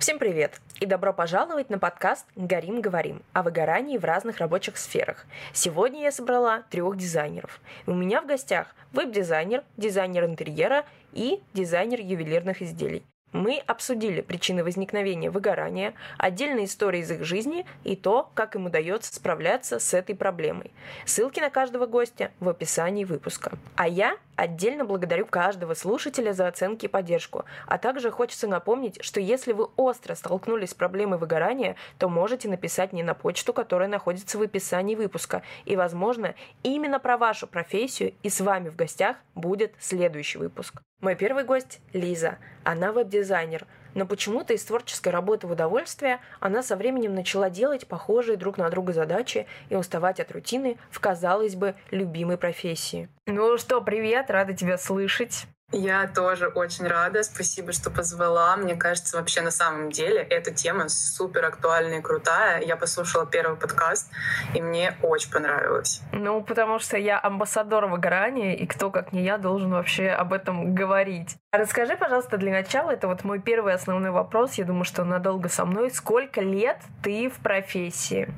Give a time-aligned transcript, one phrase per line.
[0.00, 5.26] Всем привет и добро пожаловать на подкаст «Горим, говорим» о выгорании в разных рабочих сферах.
[5.52, 7.60] Сегодня я собрала трех дизайнеров.
[7.86, 13.04] У меня в гостях веб-дизайнер, дизайнер интерьера и дизайнер ювелирных изделий.
[13.32, 19.14] Мы обсудили причины возникновения выгорания, отдельные истории из их жизни и то, как им удается
[19.14, 20.72] справляться с этой проблемой.
[21.04, 23.52] Ссылки на каждого гостя в описании выпуска.
[23.76, 27.44] А я отдельно благодарю каждого слушателя за оценки и поддержку.
[27.66, 32.92] А также хочется напомнить, что если вы остро столкнулись с проблемой выгорания, то можете написать
[32.92, 35.42] мне на почту, которая находится в описании выпуска.
[35.66, 40.82] И, возможно, именно про вашу профессию и с вами в гостях будет следующий выпуск.
[41.00, 42.38] Мой первый гость– Лиза.
[42.70, 43.66] Она веб-дизайнер.
[43.94, 48.70] Но почему-то из творческой работы в удовольствие она со временем начала делать похожие друг на
[48.70, 53.08] друга задачи и уставать от рутины в, казалось бы, любимой профессии.
[53.26, 55.46] Ну что, привет, рада тебя слышать.
[55.72, 57.22] Я тоже очень рада.
[57.22, 58.56] Спасибо, что позвала.
[58.56, 62.62] Мне кажется, вообще на самом деле эта тема супер актуальная и крутая.
[62.62, 64.10] Я послушала первый подкаст,
[64.54, 66.02] и мне очень понравилось.
[66.12, 70.74] Ну, потому что я амбассадор выгорания, и кто, как не я, должен вообще об этом
[70.74, 71.36] говорить.
[71.52, 75.64] Расскажи, пожалуйста, для начала, это вот мой первый основной вопрос, я думаю, что надолго со
[75.64, 75.90] мной.
[75.90, 78.28] Сколько лет ты в профессии?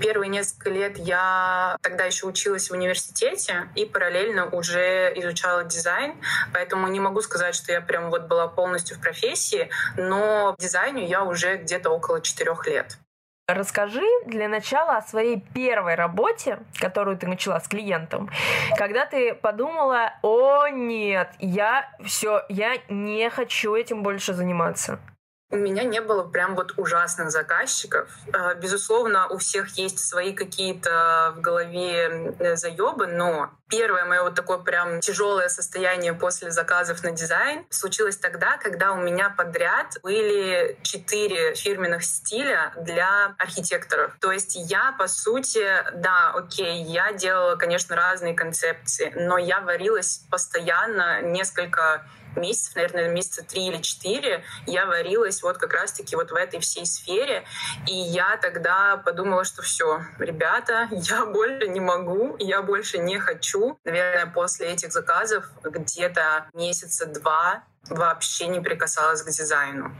[0.00, 6.14] Первые несколько лет я тогда еще училась в университете и параллельно уже изучала дизайн,
[6.54, 11.24] поэтому не могу сказать, что я прям вот была полностью в профессии, но дизайну я
[11.24, 12.96] уже где-то около четырех лет.
[13.46, 18.30] Расскажи для начала о своей первой работе, которую ты начала с клиентом,
[18.78, 25.00] когда ты подумала, о нет, я все, я не хочу этим больше заниматься
[25.52, 28.08] у меня не было прям вот ужасных заказчиков.
[28.32, 34.58] Э, безусловно, у всех есть свои какие-то в голове заебы, но первое мое вот такое
[34.58, 41.54] прям тяжелое состояние после заказов на дизайн случилось тогда, когда у меня подряд были четыре
[41.54, 44.16] фирменных стиля для архитекторов.
[44.20, 50.24] То есть я, по сути, да, окей, я делала, конечно, разные концепции, но я варилась
[50.30, 52.06] постоянно несколько
[52.36, 56.86] месяцев, наверное, месяца три или четыре я варилась вот как раз-таки вот в этой всей
[56.86, 57.44] сфере.
[57.86, 63.78] И я тогда подумала, что все, ребята, я больше не могу, я больше не хочу.
[63.84, 69.92] Наверное, после этих заказов где-то месяца два вообще не прикасалась к дизайну.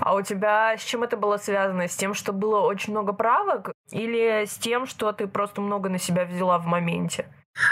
[0.00, 1.88] А у тебя с чем это было связано?
[1.88, 5.98] С тем, что было очень много правок или с тем, что ты просто много на
[5.98, 7.26] себя взяла в моменте?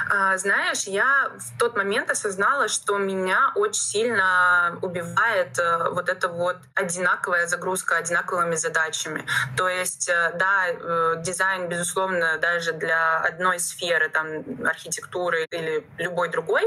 [0.08, 6.28] А, знаешь, я в тот момент осознала, что меня очень сильно убивает э, вот эта
[6.28, 9.24] вот одинаковая загрузка одинаковыми задачами.
[9.56, 16.28] То есть, э, да, э, дизайн, безусловно, даже для одной сферы, там, архитектуры или любой
[16.28, 16.62] другой,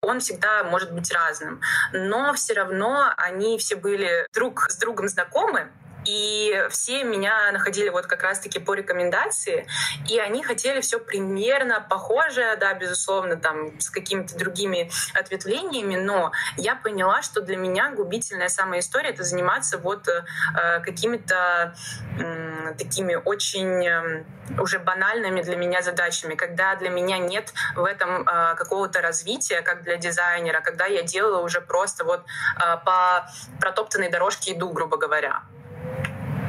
[0.00, 1.60] он всегда может быть разным.
[1.92, 5.70] Но все равно они все были друг с другом знакомы,
[6.06, 9.66] и все меня находили вот как раз-таки по рекомендации,
[10.08, 16.76] и они хотели все примерно похожее, да, безусловно, там с какими-то другими ответвлениями, но я
[16.76, 21.74] поняла, что для меня губительная самая история— это заниматься вот э, какими-то
[22.18, 24.24] э, такими очень э,
[24.58, 29.82] уже банальными для меня задачами, когда для меня нет в этом э, какого-то развития, как
[29.82, 32.24] для дизайнера, когда я делала уже просто вот
[32.56, 33.28] э, по
[33.60, 35.42] протоптанной дорожке иду, грубо говоря.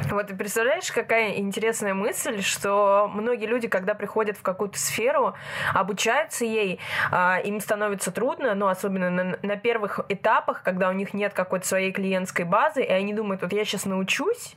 [0.18, 5.34] Вот ты представляешь, какая интересная мысль, что многие люди, когда приходят в какую-то сферу,
[5.74, 6.80] обучаются ей,
[7.10, 11.66] а, им становится трудно, но особенно на, на первых этапах, когда у них нет какой-то
[11.66, 14.56] своей клиентской базы, и они думают, вот я сейчас научусь,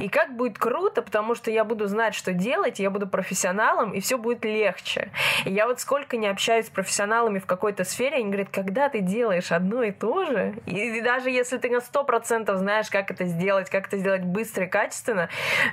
[0.00, 4.00] и как будет круто, потому что я буду знать, что делать, я буду профессионалом, и
[4.00, 5.10] все будет легче.
[5.44, 9.00] И я вот сколько не общаюсь с профессионалами в какой-то сфере, они говорят, когда ты
[9.00, 13.24] делаешь одно и то же, и даже если ты на сто процентов знаешь, как это
[13.24, 14.87] сделать, как это сделать быстро и качественно,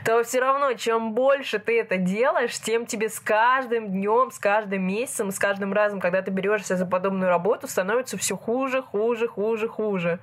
[0.03, 4.83] то все равно, чем больше ты это делаешь, тем тебе с каждым днем, с каждым
[4.83, 9.67] месяцем, с каждым разом, когда ты берешься за подобную работу, становится все хуже, хуже, хуже,
[9.67, 10.19] хуже.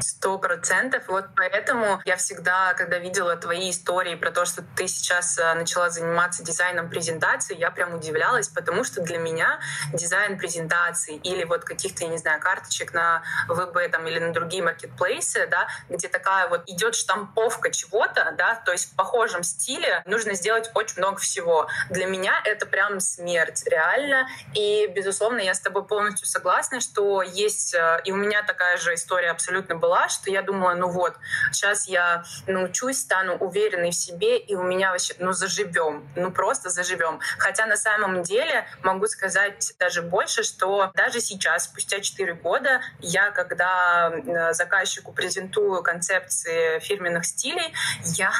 [0.00, 1.04] Сто процентов.
[1.08, 5.90] Вот поэтому я всегда, когда видела твои истории про то, что ты сейчас э, начала
[5.90, 9.60] заниматься дизайном презентации, я прям удивлялась, потому что для меня
[9.92, 14.62] дизайн презентации или вот каких-то, я не знаю, карточек на ВБ там, или на другие
[14.62, 20.34] маркетплейсы, да, где такая вот идет штамповка чего-то, да, то есть в похожем стиле нужно
[20.34, 21.68] сделать очень много всего.
[21.90, 24.28] Для меня это прям смерть, реально.
[24.54, 28.94] И, безусловно, я с тобой полностью согласна, что есть, э, и у меня такая же
[28.94, 31.14] история абсолютно абсолютно была, что я думала, ну вот,
[31.52, 36.70] сейчас я научусь, стану уверенной в себе, и у меня вообще, ну заживем, ну просто
[36.70, 37.20] заживем.
[37.38, 43.30] Хотя на самом деле могу сказать даже больше, что даже сейчас, спустя 4 года, я,
[43.30, 44.12] когда
[44.52, 47.72] заказчику презентую концепции фирменных стилей,
[48.16, 48.32] я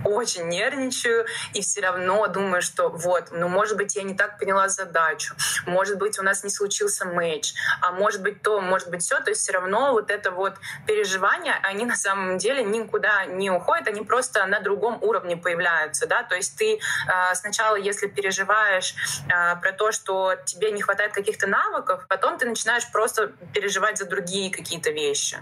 [0.04, 4.68] очень нервничаю и все равно думаю, что вот, ну, может быть, я не так поняла
[4.68, 5.34] задачу,
[5.66, 9.30] может быть, у нас не случился матч, а может быть то, может быть все, то
[9.30, 10.54] есть все равно вот это вот
[10.86, 16.22] переживания, они на самом деле никуда не уходят, они просто на другом уровне появляются, да,
[16.22, 18.94] то есть ты э, сначала, если переживаешь
[19.28, 24.06] э, про то, что тебе не хватает каких-то навыков, потом ты начинаешь просто переживать за
[24.06, 25.38] другие какие-то вещи.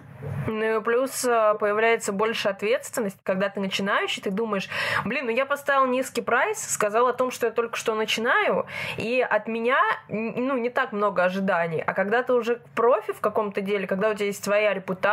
[0.46, 4.68] Ну и плюс а, появляется больше ответственность, когда ты начинающий, ты думаешь,
[5.04, 8.66] блин, ну я поставил низкий прайс, сказал о том, что я только что начинаю,
[8.96, 11.82] и от меня, ну, не так много ожиданий.
[11.84, 15.05] А когда ты уже профи в каком-то деле, когда у тебя есть твоя репутация,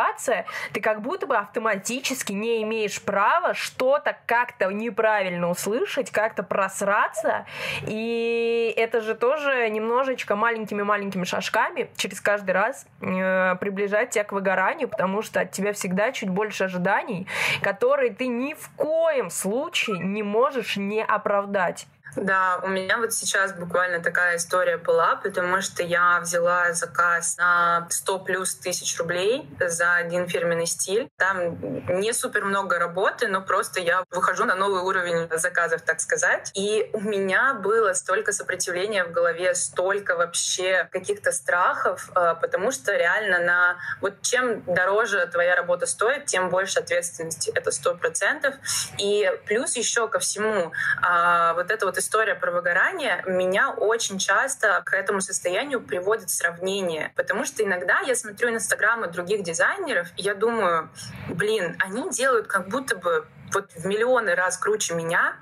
[0.72, 7.46] ты как будто бы автоматически не имеешь права что-то как-то неправильно услышать, как-то просраться,
[7.86, 14.88] и это же тоже немножечко маленькими-маленькими шажками через каждый раз э, приближать тебя к выгоранию,
[14.88, 17.26] потому что от тебя всегда чуть больше ожиданий,
[17.62, 21.86] которые ты ни в коем случае не можешь не оправдать.
[22.16, 27.86] Да, у меня вот сейчас буквально такая история была, потому что я взяла заказ на
[27.90, 31.08] 100 плюс тысяч рублей за один фирменный стиль.
[31.16, 31.58] Там
[32.00, 36.50] не супер много работы, но просто я выхожу на новый уровень заказов, так сказать.
[36.54, 42.94] И у меня было столько сопротивления в голове, столько вообще каких-то страхов, э, потому что
[42.96, 47.50] реально на вот чем дороже твоя работа стоит, тем больше ответственности.
[47.54, 48.54] Это сто процентов.
[48.98, 50.72] И плюс еще ко всему
[51.02, 57.12] а, вот это вот история про выгорание меня очень часто к этому состоянию приводит сравнение.
[57.16, 60.90] Потому что иногда я смотрю инстаграмы других дизайнеров, и я думаю,
[61.28, 65.36] блин, они делают как будто бы вот в миллионы раз круче меня,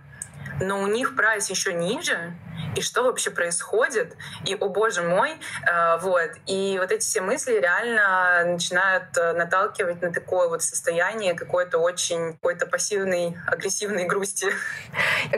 [0.60, 2.34] но у них прайс еще ниже,
[2.76, 4.16] и что вообще происходит,
[4.46, 6.30] и, о боже мой, э, вот.
[6.46, 12.32] И вот эти все мысли реально начинают э, наталкивать на такое вот состояние какой-то очень,
[12.34, 14.46] какой-то пассивной, агрессивной грусти.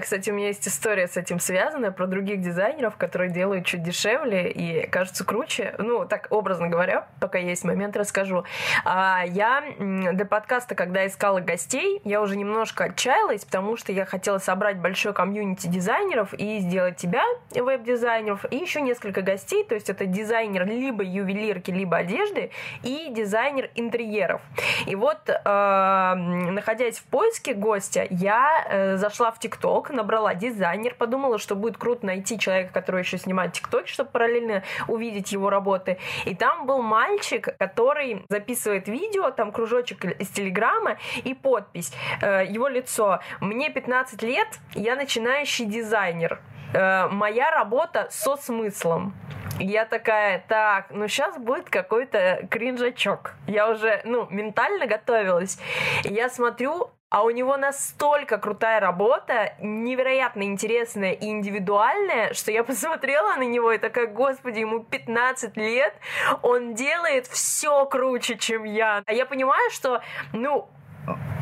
[0.00, 4.50] Кстати, у меня есть история с этим связанная про других дизайнеров, которые делают чуть дешевле
[4.50, 5.75] и кажутся круче.
[5.78, 8.44] Ну, так образно говоря, пока есть момент, расскажу.
[8.84, 14.38] А я для подкаста, когда искала гостей, я уже немножко отчаялась, потому что я хотела
[14.38, 17.24] собрать большой комьюнити дизайнеров и сделать тебя
[17.55, 22.50] веб-дизайнеров, и еще несколько гостей, то есть это дизайнер либо ювелирки, либо одежды,
[22.82, 24.43] и дизайнер интерьеров.
[24.87, 31.38] И вот, э, находясь в поиске гостя, я э, зашла в ТикТок, набрала дизайнер, подумала,
[31.38, 35.99] что будет круто найти человека, который еще снимает ТикТок, чтобы параллельно увидеть его работы.
[36.25, 42.69] И там был мальчик, который записывает видео, там кружочек из Телеграма и подпись, э, его
[42.69, 43.21] лицо.
[43.41, 46.41] Мне 15 лет, я начинающий дизайнер.
[46.75, 49.15] Э, моя работа со смыслом.
[49.61, 53.35] Я такая, так, ну сейчас будет какой-то кринжачок.
[53.47, 55.59] Я уже, ну, ментально готовилась.
[56.03, 63.37] я смотрю, а у него настолько крутая работа, невероятно интересная и индивидуальная, что я посмотрела
[63.37, 65.94] на него и такая, господи, ему 15 лет,
[66.43, 69.05] он делает все круче, чем я.
[69.06, 70.69] А я понимаю, что, ну,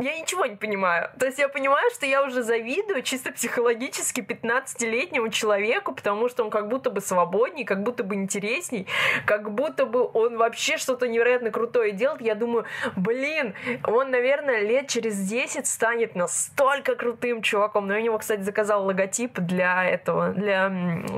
[0.00, 1.10] я ничего не понимаю.
[1.18, 6.50] То есть я понимаю, что я уже завидую чисто психологически 15-летнему человеку, потому что он
[6.50, 8.86] как будто бы свободней, как будто бы интересней,
[9.26, 12.20] как будто бы он вообще что-то невероятно крутое делает.
[12.20, 12.64] Я думаю,
[12.96, 13.54] блин,
[13.84, 17.86] он, наверное, лет через 10 станет настолько крутым чуваком.
[17.86, 20.72] Но я у него, кстати, заказал логотип для этого, для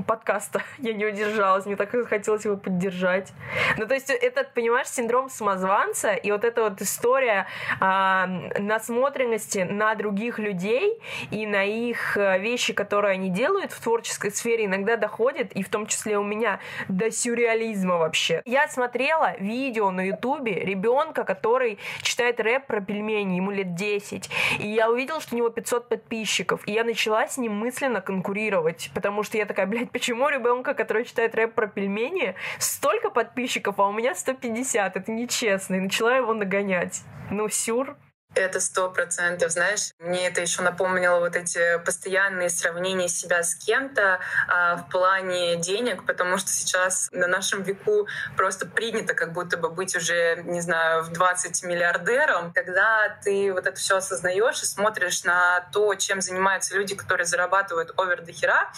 [0.06, 0.62] подкаста.
[0.78, 3.32] Я не удержалась, мне так хотелось его поддержать.
[3.78, 7.46] Ну, то есть это, понимаешь, синдром самозванца и вот эта вот история
[7.80, 11.00] а, насмотренности на других людей
[11.30, 15.68] и на их э, вещи, которые они делают в творческой сфере, иногда доходит, и в
[15.68, 18.42] том числе у меня, до сюрреализма вообще.
[18.44, 24.68] Я смотрела видео на ютубе ребенка, который читает рэп про пельмени, ему лет 10, и
[24.68, 29.22] я увидела, что у него 500 подписчиков, и я начала с ним мысленно конкурировать, потому
[29.22, 33.92] что я такая, блядь, почему ребенка, который читает рэп про пельмени, столько подписчиков, а у
[33.92, 37.02] меня 150, это нечестно, и начала его нагонять.
[37.30, 37.96] Ну, сюр.
[38.34, 39.52] Это сто процентов.
[39.52, 45.56] Знаешь, мне это еще напомнило вот эти постоянные сравнения себя с кем-то а, в плане
[45.56, 50.60] денег, потому что сейчас на нашем веку просто принято как будто бы быть уже, не
[50.60, 52.52] знаю, в 20 миллиардером.
[52.52, 57.92] Когда ты вот это все осознаешь и смотришь на то, чем занимаются люди, которые зарабатывают
[57.96, 58.72] овер до хера,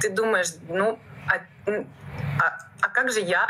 [0.00, 1.40] ты думаешь, ну, а,
[2.40, 3.48] а, как же я?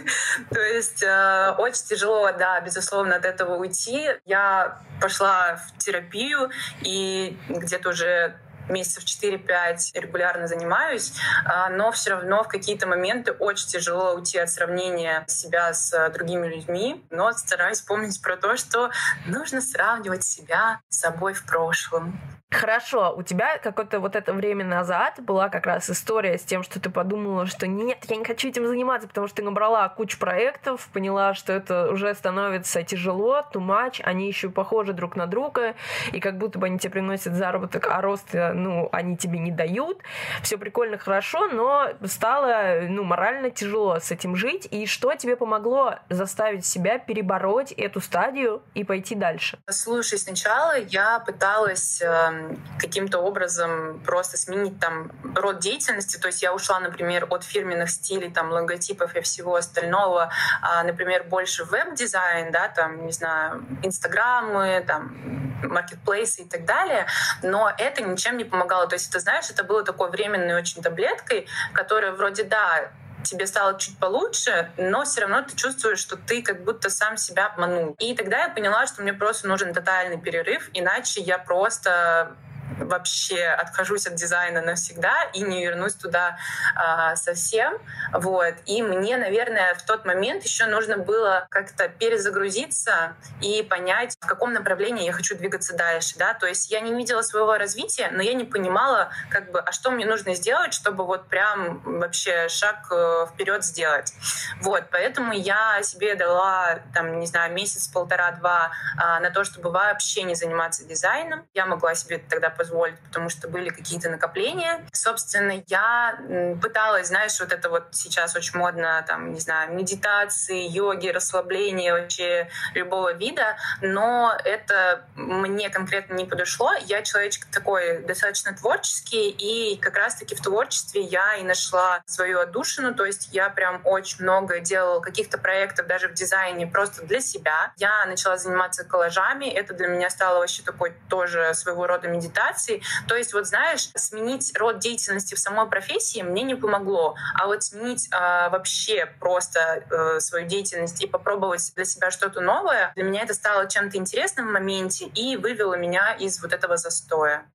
[0.50, 4.08] То есть э, очень тяжело, да, безусловно, от этого уйти.
[4.24, 6.50] Я пошла в терапию
[6.82, 8.36] и где-то уже
[8.68, 11.12] месяцев 4-5 регулярно занимаюсь,
[11.44, 16.46] а, но все равно в какие-то моменты очень тяжело уйти от сравнения себя с другими
[16.46, 18.90] людьми, но стараюсь помнить про то, что
[19.26, 22.18] нужно сравнивать себя с собой в прошлом.
[22.50, 26.78] Хорошо, у тебя какое-то вот это время назад была как раз история с тем, что
[26.78, 30.88] ты подумала, что нет, я не хочу этим заниматься, потому что ты набрала кучу проектов,
[30.92, 35.74] поняла, что это уже становится тяжело, much, они еще похожи друг на друга,
[36.12, 39.98] и как будто бы они тебе приносят заработок, а рост, ну, они тебе не дают.
[40.42, 44.68] Все прикольно, хорошо, но стало, ну, морально тяжело с этим жить.
[44.70, 49.58] И что тебе помогло заставить себя перебороть эту стадию и пойти дальше?
[49.68, 52.43] Слушай, сначала я пыталась эм,
[52.78, 56.18] каким-то образом просто сменить там род деятельности.
[56.18, 60.30] То есть я ушла, например, от фирменных стилей, там, логотипов и всего остального,
[60.62, 67.06] а, например, больше веб-дизайн, да, там, не знаю, инстаграмы, там, маркетплейсы и так далее,
[67.42, 68.86] но это ничем не помогало.
[68.86, 72.90] То есть, ты знаешь, это было такой временной очень таблеткой, которая вроде, да,
[73.24, 77.46] тебе стало чуть получше, но все равно ты чувствуешь, что ты как будто сам себя
[77.46, 77.96] обманул.
[77.98, 82.36] И тогда я поняла, что мне просто нужен тотальный перерыв, иначе я просто
[82.78, 86.38] вообще откажусь от дизайна навсегда и не вернусь туда
[86.74, 87.78] а, совсем.
[88.12, 88.54] Вот.
[88.66, 94.52] И мне, наверное, в тот момент еще нужно было как-то перезагрузиться и понять, в каком
[94.52, 96.14] направлении я хочу двигаться дальше.
[96.16, 96.34] Да?
[96.34, 99.90] То есть я не видела своего развития, но я не понимала, как бы, а что
[99.90, 104.12] мне нужно сделать, чтобы вот прям вообще шаг э, вперед сделать.
[104.60, 104.84] Вот.
[104.90, 110.34] Поэтому я себе дала, там, не знаю, месяц, полтора-два а, на то, чтобы вообще не
[110.34, 111.46] заниматься дизайном.
[111.54, 114.86] Я могла себе тогда позволить, потому что были какие-то накопления.
[114.92, 116.18] Собственно, я
[116.62, 122.48] пыталась, знаешь, вот это вот сейчас очень модно, там, не знаю, медитации, йоги, расслабление вообще
[122.74, 126.72] любого вида, но это мне конкретно не подошло.
[126.86, 132.94] Я человечек такой достаточно творческий, и как раз-таки в творчестве я и нашла свою отдушину,
[132.94, 137.72] то есть я прям очень много делала каких-то проектов даже в дизайне просто для себя.
[137.76, 142.82] Я начала заниматься коллажами, это для меня стало вообще такой тоже своего рода медитацией, коммуникации.
[143.08, 147.16] То есть, вот знаешь, сменить род деятельности в самой профессии мне не помогло.
[147.34, 152.92] А вот сменить э, вообще просто э, свою деятельность и попробовать для себя что-то новое,
[152.94, 157.46] для меня это стало чем-то интересным в моменте и вывело меня из вот этого застоя.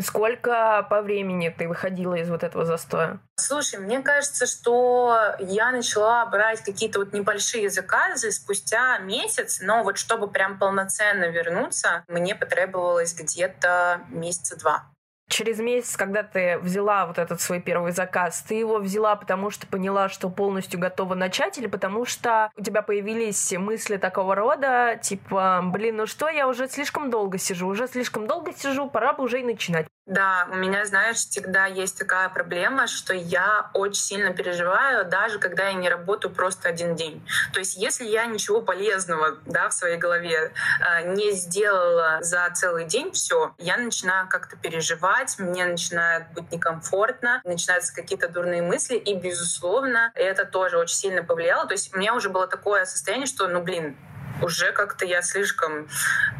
[0.00, 3.20] Сколько по времени ты выходила из вот этого застоя?
[3.36, 9.98] Слушай, мне кажется, что я начала брать какие-то вот небольшие заказы спустя месяц, но вот
[9.98, 14.93] чтобы прям полноценно вернуться, мне потребовалось где-то месяца два.
[15.28, 19.66] Через месяц, когда ты взяла вот этот свой первый заказ, ты его взяла, потому что
[19.66, 25.62] поняла, что полностью готова начать, или потому что у тебя появились мысли такого рода, типа,
[25.64, 29.40] блин, ну что, я уже слишком долго сижу, уже слишком долго сижу, пора бы уже
[29.40, 29.86] и начинать.
[30.06, 35.68] Да, у меня, знаешь, всегда есть такая проблема, что я очень сильно переживаю, даже когда
[35.68, 37.26] я не работаю просто один день.
[37.54, 42.84] То есть, если я ничего полезного да, в своей голове э, не сделала за целый
[42.84, 49.14] день, все, я начинаю как-то переживать, мне начинает быть некомфортно, начинаются какие-то дурные мысли, и,
[49.14, 51.66] безусловно, это тоже очень сильно повлияло.
[51.66, 53.96] То есть, у меня уже было такое состояние, что, ну, блин,
[54.42, 55.88] уже как-то я слишком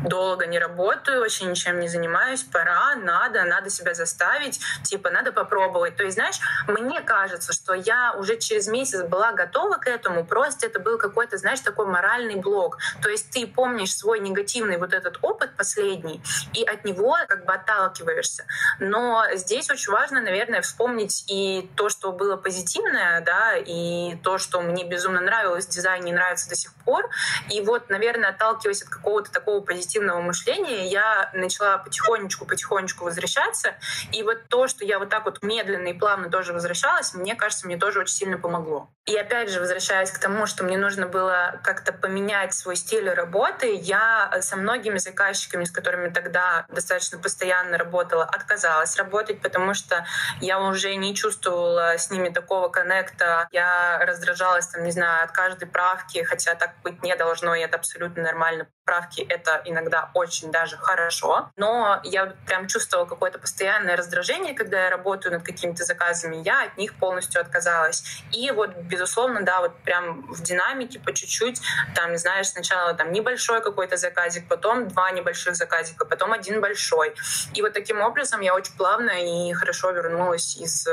[0.05, 5.97] долго не работаю, вообще ничем не занимаюсь, пора, надо, надо себя заставить, типа, надо попробовать.
[5.97, 10.67] То есть, знаешь, мне кажется, что я уже через месяц была готова к этому, просто
[10.67, 12.79] это был какой-то, знаешь, такой моральный блок.
[13.03, 16.23] То есть ты помнишь свой негативный вот этот опыт последний,
[16.53, 18.45] и от него как бы отталкиваешься.
[18.81, 24.61] Но здесь очень важно, наверное, вспомнить и то, что было позитивное, да, и то, что
[24.61, 27.09] мне безумно нравилось в дизайне и нравится до сих пор.
[27.51, 33.75] И вот наверное, отталкиваясь от какого-то такого позитивного мышления, я начала потихонечку-потихонечку возвращаться.
[34.13, 37.67] И вот то, что я вот так вот медленно и плавно тоже возвращалась, мне кажется,
[37.67, 38.91] мне тоже очень сильно помогло.
[39.07, 43.75] И опять же, возвращаясь к тому, что мне нужно было как-то поменять свой стиль работы,
[43.75, 50.07] я со многими заказчиками, с которыми тогда достаточно постоянно работала, отказалась работать, потому что
[50.41, 53.47] я уже не чувствовала с ними такого коннекта.
[53.53, 57.81] Я раздражалась, там, не знаю, от каждой правки, хотя так быть не должно, я это
[57.81, 58.69] абсолютно нормально.
[58.85, 61.51] Правки— это иногда очень даже хорошо.
[61.57, 66.37] Но я прям чувствовала какое-то постоянное раздражение, когда я работаю над какими-то заказами.
[66.45, 68.05] Я от них полностью отказалась.
[68.33, 71.61] И вот, безусловно, да, вот прям в динамике по чуть-чуть,
[71.95, 77.15] там, знаешь, сначала там небольшой какой-то заказик, потом два небольших заказика, потом один большой.
[77.55, 80.87] И вот таким образом я очень плавно и хорошо вернулась из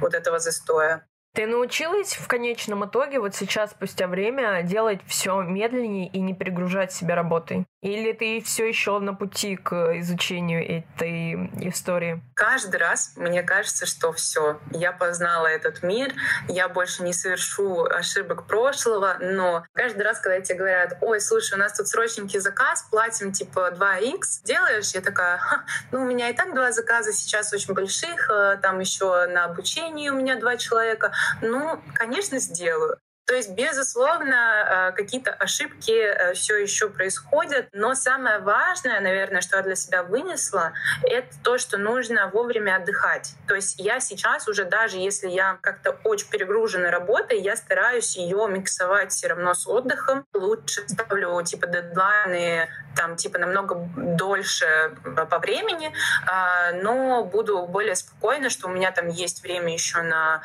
[0.00, 1.06] вот этого застоя.
[1.36, 6.92] Ты научилась в конечном итоге вот сейчас, спустя время, делать все медленнее и не перегружать
[6.92, 7.66] себя работой?
[7.86, 11.34] Или ты все еще на пути к изучению этой
[11.68, 12.20] истории?
[12.34, 16.12] Каждый раз мне кажется, что все, я познала этот мир,
[16.48, 21.58] я больше не совершу ошибок прошлого, но каждый раз, когда тебе говорят, ой, слушай, у
[21.58, 24.90] нас тут срочненький заказ, платим типа 2х, делаешь?
[24.90, 25.40] Я такая,
[25.92, 30.08] ну у меня и так два заказа сейчас очень больших, э, там еще на обучении
[30.08, 32.98] у меня два человека, ну, конечно, сделаю.
[33.26, 39.56] То есть, безусловно, э, какие-то ошибки э, все еще происходят, но самое важное, наверное, что
[39.56, 43.32] я для себя вынесла, это то, что нужно вовремя отдыхать.
[43.48, 48.46] То есть я сейчас уже даже если я как-то очень перегружена работой, я стараюсь ее
[48.48, 50.24] миксовать все равно с отдыхом.
[50.32, 54.66] Лучше ставлю типа дедлайны там типа намного дольше
[55.04, 55.92] э, по времени,
[56.80, 60.42] но буду более спокойна, что у меня там есть время еще на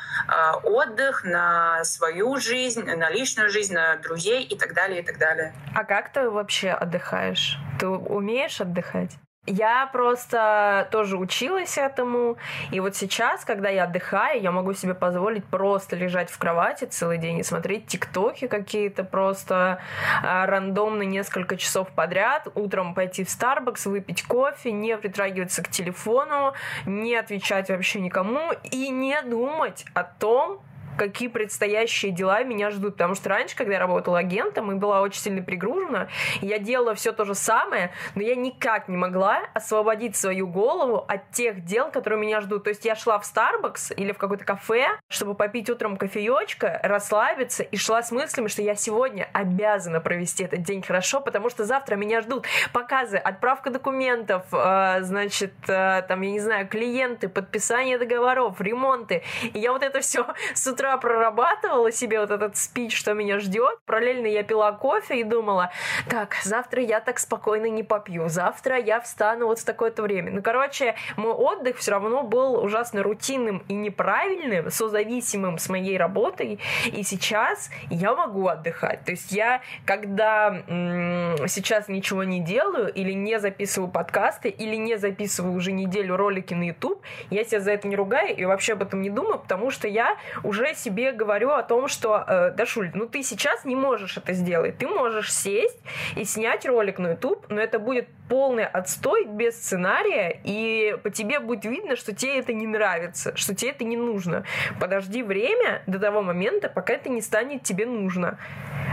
[0.62, 5.54] отдых, на свою жизнь, на личную жизнь, на друзей и так далее, и так далее.
[5.74, 7.58] А как ты вообще отдыхаешь?
[7.78, 9.18] Ты умеешь отдыхать?
[9.46, 12.36] Я просто тоже училась этому,
[12.70, 17.18] и вот сейчас, когда я отдыхаю, я могу себе позволить просто лежать в кровати целый
[17.18, 19.80] день и смотреть тиктоки какие-то просто
[20.22, 26.52] а, рандомно несколько часов подряд, утром пойти в Starbucks, выпить кофе, не притрагиваться к телефону,
[26.86, 30.62] не отвечать вообще никому и не думать о том,
[30.96, 32.94] какие предстоящие дела меня ждут.
[32.94, 36.08] Потому что раньше, когда я работала агентом и была очень сильно пригружена,
[36.40, 41.30] я делала все то же самое, но я никак не могла освободить свою голову от
[41.30, 42.64] тех дел, которые меня ждут.
[42.64, 47.62] То есть я шла в Starbucks или в какое-то кафе, чтобы попить утром кофеечка, расслабиться,
[47.62, 51.96] и шла с мыслями, что я сегодня обязана провести этот день хорошо, потому что завтра
[51.96, 58.60] меня ждут показы, отправка документов, э, значит, э, там, я не знаю, клиенты, подписание договоров,
[58.60, 59.22] ремонты.
[59.52, 63.38] И я вот это все с утра утра прорабатывала себе вот этот спич, что меня
[63.38, 63.78] ждет.
[63.86, 65.70] Параллельно я пила кофе и думала,
[66.08, 70.32] так, завтра я так спокойно не попью, завтра я встану вот в такое-то время.
[70.32, 76.58] Ну, короче, мой отдых все равно был ужасно рутинным и неправильным, созависимым с моей работой.
[76.86, 79.04] И сейчас я могу отдыхать.
[79.04, 84.96] То есть я, когда м- сейчас ничего не делаю или не записываю подкасты, или не
[84.96, 88.82] записываю уже неделю ролики на YouTube, я себя за это не ругаю и вообще об
[88.82, 93.06] этом не думаю, потому что я уже себе говорю о том, что, э, Дашуль, ну
[93.06, 94.78] ты сейчас не можешь это сделать.
[94.78, 95.78] Ты можешь сесть
[96.16, 101.38] и снять ролик на YouTube, но это будет полный отстой без сценария, и по тебе
[101.38, 104.44] будет видно, что тебе это не нравится, что тебе это не нужно.
[104.80, 108.38] Подожди время до того момента, пока это не станет тебе нужно.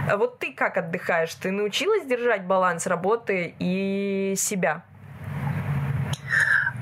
[0.09, 1.33] А вот ты как отдыхаешь?
[1.35, 4.83] Ты научилась держать баланс работы и себя?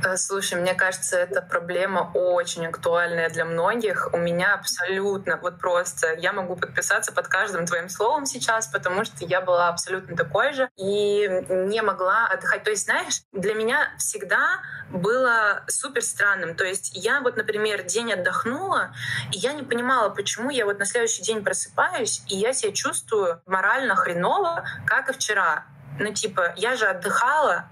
[0.04, 4.10] Э, слушай, мне кажется, эта проблема очень актуальная для многих.
[4.14, 9.26] У меня абсолютно, вот просто, я могу подписаться под каждым твоим словом сейчас, потому что
[9.26, 12.64] я была абсолютно такой же и не могла отдыхать.
[12.64, 16.56] То есть, знаешь, для меня всегда было супер странным.
[16.56, 18.94] То есть я вот, например, день отдохнула,
[19.32, 23.42] и я не понимала, почему я вот на следующий день просыпаюсь, и я себя чувствую
[23.46, 25.66] морально хреново, как и вчера
[26.00, 27.66] ну, типа, я же отдыхала,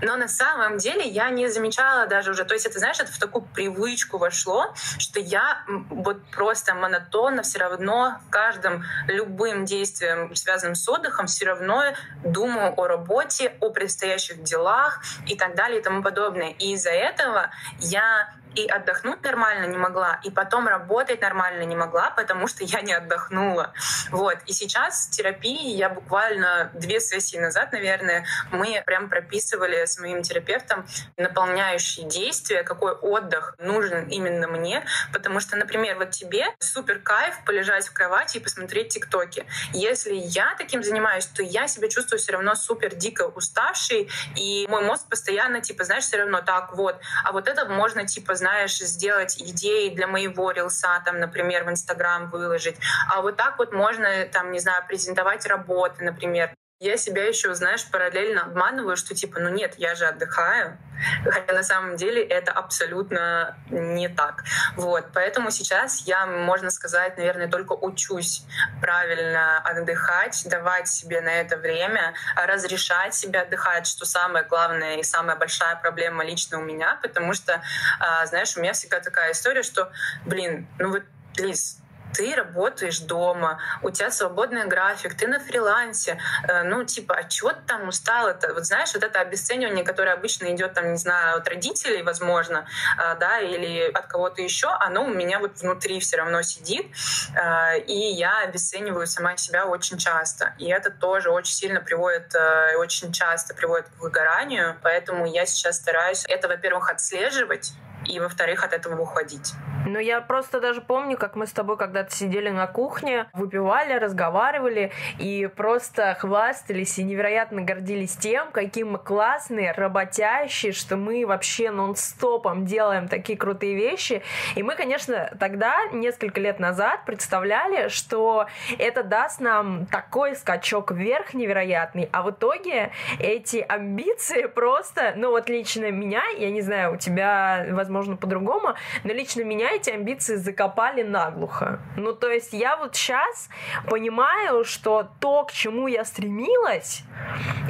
[0.00, 3.18] но на самом деле я не замечала даже уже, то есть это, знаешь, это в
[3.18, 10.88] такую привычку вошло, что я вот просто монотонно все равно каждым любым действием, связанным с
[10.88, 11.82] отдыхом, все равно
[12.24, 16.50] думаю о работе, о предстоящих делах и так далее и тому подобное.
[16.50, 22.10] И из-за этого я и отдохнуть нормально не могла, и потом работать нормально не могла,
[22.10, 23.72] потому что я не отдохнула.
[24.10, 24.38] Вот.
[24.46, 30.22] И сейчас в терапии я буквально две сессии назад, наверное, мы прям прописывали с моим
[30.22, 30.86] терапевтом
[31.16, 37.86] наполняющие действия, какой отдых нужен именно мне, потому что, например, вот тебе супер кайф полежать
[37.86, 39.46] в кровати и посмотреть тиктоки.
[39.72, 44.82] Если я таким занимаюсь, то я себя чувствую все равно супер дико уставший, и мой
[44.84, 49.40] мозг постоянно, типа, знаешь, все равно так вот, а вот это можно, типа, знаешь, сделать
[49.40, 52.76] идеи для моего рилса, там, например, в Инстаграм выложить.
[53.08, 56.50] А вот так вот можно, там, не знаю, презентовать работы, например
[56.82, 60.76] я себя еще, знаешь, параллельно обманываю, что типа, ну нет, я же отдыхаю,
[61.24, 64.42] хотя на самом деле это абсолютно не так.
[64.74, 68.44] Вот, поэтому сейчас я, можно сказать, наверное, только учусь
[68.80, 75.36] правильно отдыхать, давать себе на это время, разрешать себе отдыхать, что самое главное и самая
[75.36, 77.62] большая проблема лично у меня, потому что,
[78.00, 79.92] а, знаешь, у меня всегда такая история, что,
[80.26, 81.04] блин, ну вот,
[81.38, 81.81] Лиз,
[82.12, 87.50] ты работаешь дома, у тебя свободный график, ты на фрилансе, э, ну, типа, а чего
[87.50, 88.28] ты там устал?
[88.28, 92.66] Это, вот знаешь, вот это обесценивание, которое обычно идет, там, не знаю, от родителей, возможно,
[92.98, 96.86] э, да, или от кого-то еще, оно у меня вот внутри все равно сидит,
[97.34, 100.54] э, и я обесцениваю сама себя очень часто.
[100.58, 102.34] И это тоже очень сильно приводит,
[102.76, 107.72] очень часто приводит к выгоранию, поэтому я сейчас стараюсь это, во-первых, отслеживать,
[108.06, 109.54] и, во-вторых, от этого уходить.
[109.92, 114.90] Ну, я просто даже помню, как мы с тобой когда-то сидели на кухне, выпивали, разговаривали
[115.18, 122.64] и просто хвастались и невероятно гордились тем, какие мы классные, работящие, что мы вообще нон-стопом
[122.64, 124.22] делаем такие крутые вещи.
[124.54, 128.46] И мы, конечно, тогда, несколько лет назад, представляли, что
[128.78, 135.48] это даст нам такой скачок вверх невероятный, а в итоге эти амбиции просто, ну вот
[135.48, 141.02] лично меня, я не знаю, у тебя, возможно, по-другому, но лично меня эти амбиции закопали
[141.02, 141.80] наглухо.
[141.96, 143.48] Ну, то есть я вот сейчас
[143.88, 147.02] понимаю, что то, к чему я стремилась,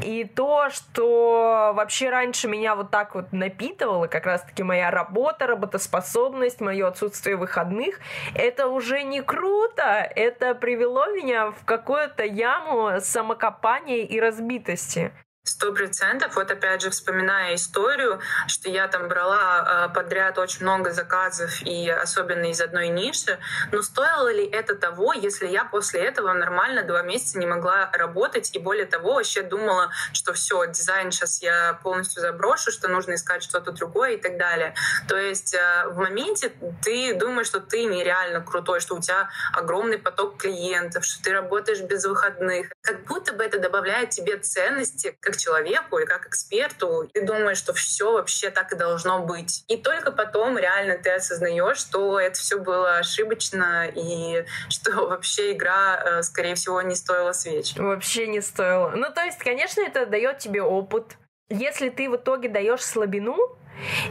[0.04, 6.60] и то, что вообще раньше меня вот так вот напитывало, как раз-таки моя работа, работоспособность,
[6.60, 8.00] мое отсутствие выходных,
[8.34, 15.12] это уже не круто, это привело меня в какую-то яму самокопания и разбитости.
[15.44, 16.36] Сто процентов.
[16.36, 21.90] Вот опять же, вспоминая историю, что я там брала э, подряд очень много заказов, и
[21.90, 23.40] особенно из одной ниши,
[23.72, 28.54] но стоило ли это того, если я после этого нормально два месяца не могла работать,
[28.54, 33.42] и более того, вообще думала, что все, дизайн сейчас я полностью заброшу, что нужно искать
[33.42, 34.76] что-то другое и так далее.
[35.08, 36.52] То есть э, в моменте
[36.84, 41.80] ты думаешь, что ты нереально крутой, что у тебя огромный поток клиентов, что ты работаешь
[41.80, 42.68] без выходных.
[42.82, 47.72] Как будто бы это добавляет тебе ценности, как человеку и как эксперту, ты думаешь, что
[47.72, 49.64] все вообще так и должно быть.
[49.68, 56.02] И только потом реально ты осознаешь, что это все было ошибочно и что вообще игра,
[56.04, 57.74] э, скорее всего, не стоила свеч.
[57.76, 58.92] Вообще не стоила.
[58.94, 61.16] Ну, то есть, конечно, это дает тебе опыт.
[61.48, 63.36] Если ты в итоге даешь слабину,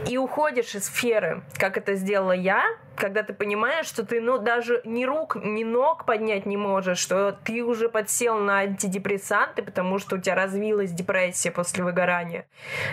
[0.08, 2.64] и уходишь из сферы, как это сделала я,
[2.96, 7.36] когда ты понимаешь, что ты, ну, даже ни рук, ни ног поднять не можешь, что
[7.44, 12.46] ты уже подсел на антидепрессанты, потому что у тебя развилась депрессия после выгорания,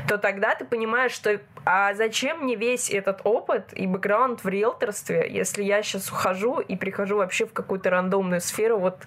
[0.07, 5.27] то тогда ты понимаешь, что а зачем мне весь этот опыт и бэкграунд в риэлторстве,
[5.29, 8.97] если я сейчас ухожу и прихожу вообще в какую-то рандомную сферу, вот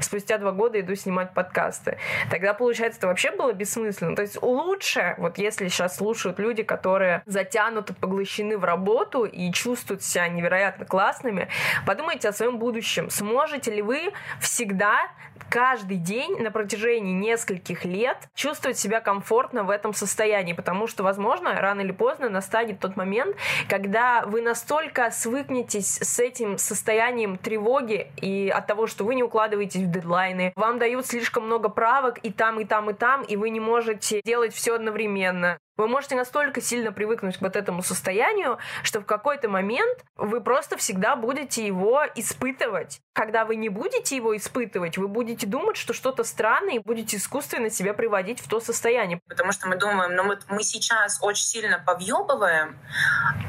[0.00, 1.98] спустя два года иду снимать подкасты.
[2.30, 4.14] Тогда, получается, это вообще было бессмысленно.
[4.14, 10.02] То есть лучше, вот если сейчас слушают люди, которые затянуты, поглощены в работу и чувствуют
[10.02, 11.48] себя не невероятно классными.
[11.86, 13.08] Подумайте о своем будущем.
[13.10, 15.10] Сможете ли вы всегда,
[15.48, 20.52] каждый день на протяжении нескольких лет чувствовать себя комфортно в этом состоянии?
[20.52, 23.36] Потому что, возможно, рано или поздно настанет тот момент,
[23.68, 29.82] когда вы настолько свыкнетесь с этим состоянием тревоги и от того, что вы не укладываетесь
[29.82, 33.50] в дедлайны, вам дают слишком много правок и там, и там, и там, и вы
[33.50, 35.58] не можете делать все одновременно.
[35.82, 40.76] Вы можете настолько сильно привыкнуть к вот этому состоянию, что в какой-то момент вы просто
[40.76, 43.00] всегда будете его испытывать.
[43.12, 47.68] Когда вы не будете его испытывать, вы будете думать, что что-то странное, и будете искусственно
[47.68, 49.20] себя приводить в то состояние.
[49.26, 52.78] Потому что мы думаем, ну вот мы сейчас очень сильно повъебываем,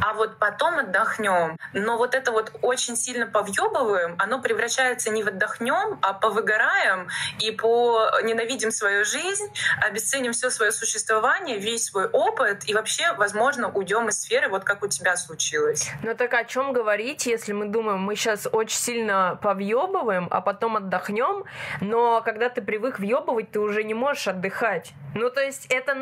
[0.04, 1.56] а вот потом отдохнем.
[1.74, 7.52] Но вот это вот очень сильно повъебываем, оно превращается не в отдохнем, а повыгораем и
[7.52, 9.54] по ненавидим свою жизнь,
[9.86, 12.23] обесценим все свое существование, весь свой опыт
[12.66, 15.90] и вообще, возможно, уйдем из сферы, вот как у тебя случилось.
[16.04, 20.42] Ну так о чем говорить, если мы думаем, мы сейчас очень сильно по повъебываем, а
[20.42, 21.44] потом отдохнем,
[21.80, 24.94] но когда ты привык въебывать, ты уже не можешь отдыхать.
[25.14, 25.94] Ну, то есть это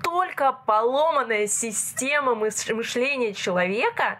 [0.00, 4.18] настолько поломанная система мышления человека,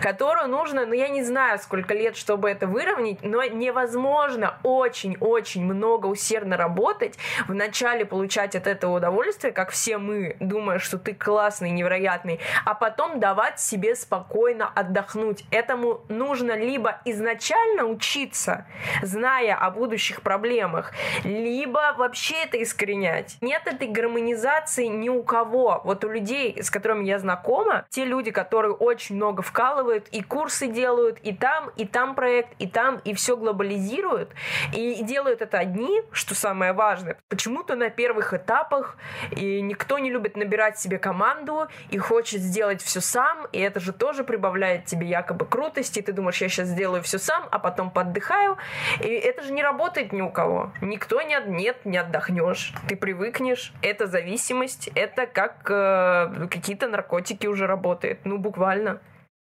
[0.00, 6.06] которую нужно, ну, я не знаю, сколько лет, чтобы это выровнять, но невозможно очень-очень много
[6.06, 12.40] усердно работать, вначале получать от этого удовольствие, как все мы, думая, что ты классный, невероятный,
[12.64, 15.44] а потом давать себе спокойно отдохнуть.
[15.50, 18.66] Этому нужно либо изначально учиться,
[19.02, 20.92] зная о будущих проблемах,
[21.24, 23.36] либо вообще это искоренять.
[23.40, 25.80] Нет этой гармонизации ни у кого.
[25.84, 30.68] Вот у людей, с которыми я знакома, те люди, которые очень много вкалывают, и курсы
[30.68, 34.30] делают, и там, и там проект, и там, и все глобализируют,
[34.72, 37.18] и делают это одни, что самое важное.
[37.28, 38.96] Почему-то на первых этапах
[39.32, 43.92] и никто не любит набирать себе команду и хочет сделать все сам, и это же
[43.92, 47.90] тоже прибавляет тебе якобы крутости, и ты думаешь, я сейчас сделаю все сам, а потом
[47.90, 48.56] поддыхаю,
[49.00, 50.72] и это же не работает ни у кого.
[50.80, 52.72] Никто не, нет, не отдохнешь.
[52.88, 59.00] Ты привыкнешь, это зависимость, это как э, какие-то наркотики уже работает, ну буквально.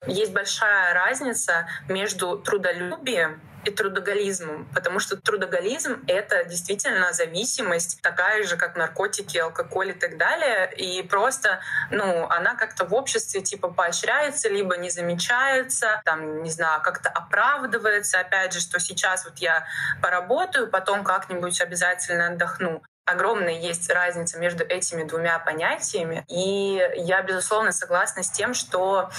[0.07, 8.57] Есть большая разница между трудолюбием и трудоголизмом, потому что трудоголизм— это действительно зависимость такая же,
[8.57, 14.49] как наркотики, алкоголь и так далее, и просто, ну, она как-то в обществе типа поощряется,
[14.49, 19.67] либо не замечается, там, не знаю, как-то оправдывается, опять же, что сейчас вот я
[20.01, 26.25] поработаю, потом как-нибудь обязательно отдохну огромная есть разница между этими двумя понятиями.
[26.29, 29.11] И я, безусловно, согласна с тем, что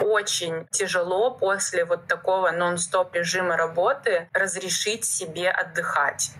[0.00, 6.30] очень тяжело после вот такого нон-стоп режима работы разрешить себе отдыхать.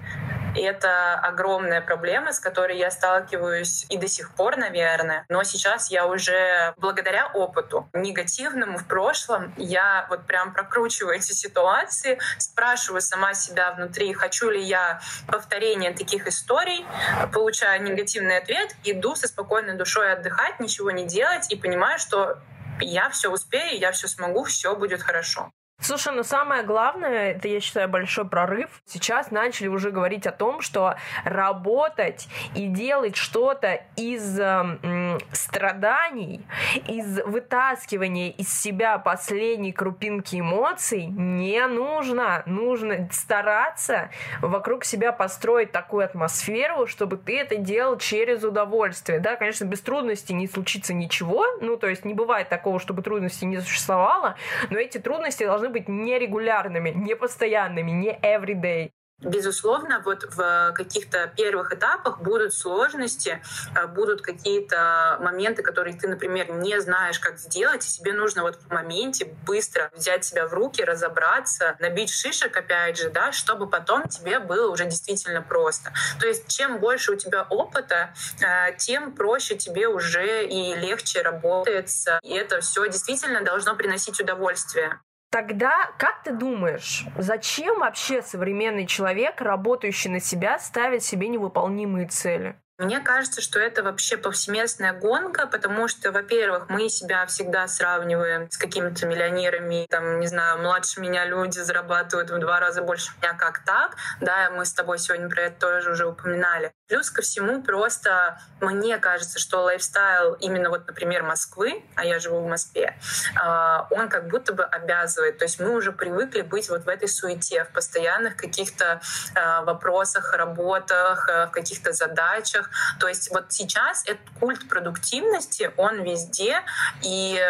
[0.56, 5.26] И это огромная проблема, с которой я сталкиваюсь и до сих пор, наверное.
[5.28, 12.18] Но сейчас я уже благодаря опыту негативному в прошлом, я вот прям прокручиваю эти ситуации,
[12.38, 16.86] спрашиваю сама себя внутри, хочу ли я повторения таких историй,
[17.32, 22.38] получаю негативный ответ, иду со спокойной душой отдыхать, ничего не делать и понимаю, что
[22.80, 25.50] я все успею, я все смогу, все будет хорошо.
[25.78, 28.70] Слушай, ну самое главное, это, я считаю, большой прорыв.
[28.86, 36.40] Сейчас начали уже говорить о том, что работать и делать что-то из э, страданий,
[36.88, 42.42] из вытаскивания из себя последней крупинки эмоций не нужно.
[42.46, 44.08] Нужно стараться
[44.40, 49.20] вокруг себя построить такую атмосферу, чтобы ты это делал через удовольствие.
[49.20, 51.44] Да, конечно, без трудностей не случится ничего.
[51.60, 54.36] Ну, то есть не бывает такого, чтобы трудностей не существовало,
[54.70, 58.90] но эти трудности должны должны быть нерегулярными, не постоянными, не everyday.
[59.22, 63.42] Безусловно, вот в каких-то первых этапах будут сложности,
[63.74, 68.56] э, будут какие-то моменты, которые ты, например, не знаешь, как сделать, и тебе нужно вот
[68.56, 74.06] в моменте быстро взять себя в руки, разобраться, набить шишек, опять же, да, чтобы потом
[74.06, 75.94] тебе было уже действительно просто.
[76.20, 82.20] То есть чем больше у тебя опыта, э, тем проще тебе уже и легче работается.
[82.22, 85.00] И это все действительно должно приносить удовольствие.
[85.30, 92.60] Тогда, как ты думаешь, зачем вообще современный человек, работающий на себя, ставит себе невыполнимые цели?
[92.78, 98.58] Мне кажется, что это вообще повсеместная гонка, потому что, во-первых, мы себя всегда сравниваем с
[98.58, 103.64] какими-то миллионерами, там, не знаю, младше меня люди зарабатывают в два раза больше меня, как
[103.64, 106.70] так, да, мы с тобой сегодня про это тоже уже упоминали.
[106.88, 112.40] Плюс ко всему просто мне кажется, что лайфстайл именно вот, например, Москвы, а я живу
[112.40, 112.96] в Москве,
[113.40, 115.38] а, он как будто бы обязывает.
[115.38, 119.00] То есть мы уже привыкли быть вот в этой суете, в постоянных каких-то
[119.34, 122.65] а, вопросах, работах, а, в каких-то задачах.
[122.98, 126.62] То есть вот сейчас этот культ продуктивности, он везде,
[127.02, 127.40] и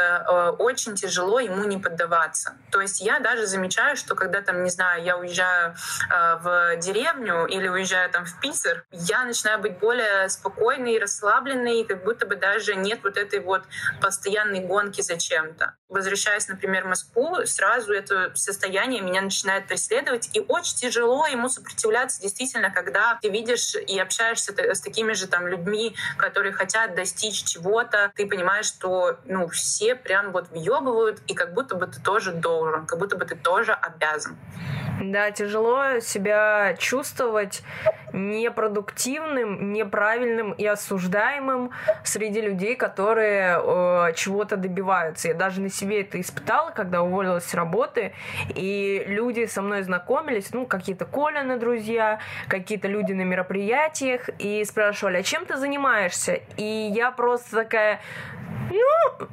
[0.59, 2.57] очень тяжело ему не поддаваться.
[2.71, 5.75] То есть я даже замечаю, что когда там, не знаю, я уезжаю
[6.09, 12.27] в деревню или уезжаю там в Питер, я начинаю быть более спокойной расслабленной, как будто
[12.27, 13.65] бы даже нет вот этой вот
[14.01, 15.75] постоянной гонки за чем-то.
[15.89, 22.21] Возвращаясь, например, в Москву, сразу это состояние меня начинает преследовать, и очень тяжело ему сопротивляться
[22.21, 28.13] действительно, когда ты видишь и общаешься с такими же там людьми, которые хотят достичь чего-то,
[28.15, 32.87] ты понимаешь, что ну все прям вот въебывают, и как будто бы ты тоже должен,
[32.87, 34.37] как будто бы ты тоже обязан.
[35.01, 37.63] Да, тяжело себя чувствовать
[38.13, 41.71] непродуктивным, неправильным и осуждаемым
[42.03, 45.29] среди людей, которые э, чего-то добиваются.
[45.29, 48.15] Я даже на себе это испытала, когда уволилась с работы,
[48.55, 54.96] и люди со мной знакомились, ну, какие-то Колины друзья, какие-то люди на мероприятиях, и спрашивали,
[55.05, 56.41] а чем ты занимаешься?
[56.57, 58.01] И я просто такая,
[58.71, 59.29] ну,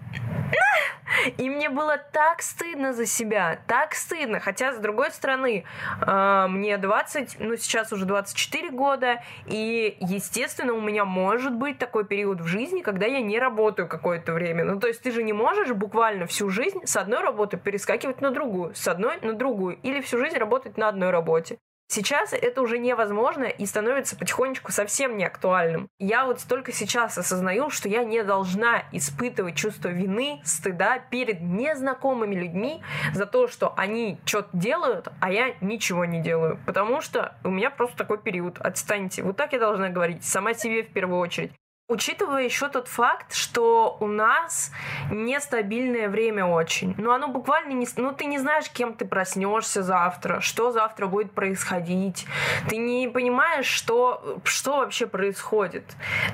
[1.38, 4.40] и мне было так стыдно за себя, так стыдно.
[4.40, 5.64] Хотя, с другой стороны,
[6.06, 12.06] э, мне 20, ну, сейчас уже 24 года, и, естественно, у меня может быть такой
[12.06, 14.64] период в жизни, когда я не работаю какое-то время.
[14.64, 18.32] Ну, то есть ты же не можешь буквально всю жизнь с одной работы перескакивать на
[18.32, 21.58] другую, с одной на другую, или всю жизнь работать на одной работе.
[21.88, 25.88] Сейчас это уже невозможно и становится потихонечку совсем не актуальным.
[26.00, 32.36] Я вот только сейчас осознаю, что я не должна испытывать чувство вины, стыда перед незнакомыми
[32.36, 32.82] людьми
[33.14, 36.60] за то, что они что-то делают, а я ничего не делаю.
[36.66, 38.58] Потому что у меня просто такой период.
[38.60, 39.22] Отстаньте.
[39.22, 40.24] Вот так я должна говорить.
[40.24, 41.52] Сама себе в первую очередь.
[41.90, 44.72] Учитывая еще тот факт, что у нас
[45.12, 46.96] нестабильное время очень.
[46.98, 47.86] Ну, оно буквально не...
[47.98, 52.26] Ну, ты не знаешь, кем ты проснешься завтра, что завтра будет происходить.
[52.70, 55.84] Ты не понимаешь, что, что вообще происходит.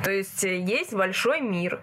[0.04, 1.80] То есть э, есть большой мир,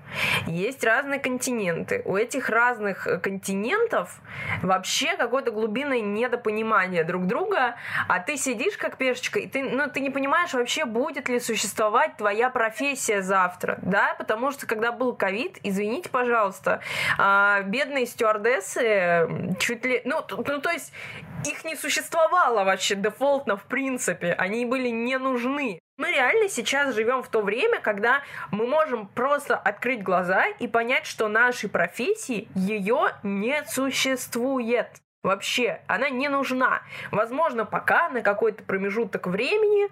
[0.46, 2.02] есть разные континенты.
[2.04, 4.20] У этих разных э, континентов
[4.62, 7.74] вообще какое-то глубинное недопонимание друг друга,
[8.06, 12.16] а ты сидишь как пешечка, и ты, ну, ты не понимаешь вообще, будет ли существовать
[12.16, 16.80] твоя профессия завтра завтра, да, потому что когда был ковид, извините, пожалуйста.
[17.18, 20.02] А, бедные стюардессы чуть ли...
[20.04, 20.92] Ну, ну, то есть
[21.44, 24.32] их не существовало вообще дефолтно в принципе.
[24.32, 25.78] Они были не нужны.
[25.98, 31.06] Мы реально сейчас живем в то время, когда мы можем просто открыть глаза и понять,
[31.06, 34.88] что нашей профессии ее не существует.
[35.22, 36.82] Вообще, она не нужна.
[37.10, 39.88] Возможно, пока на какой-то промежуток времени,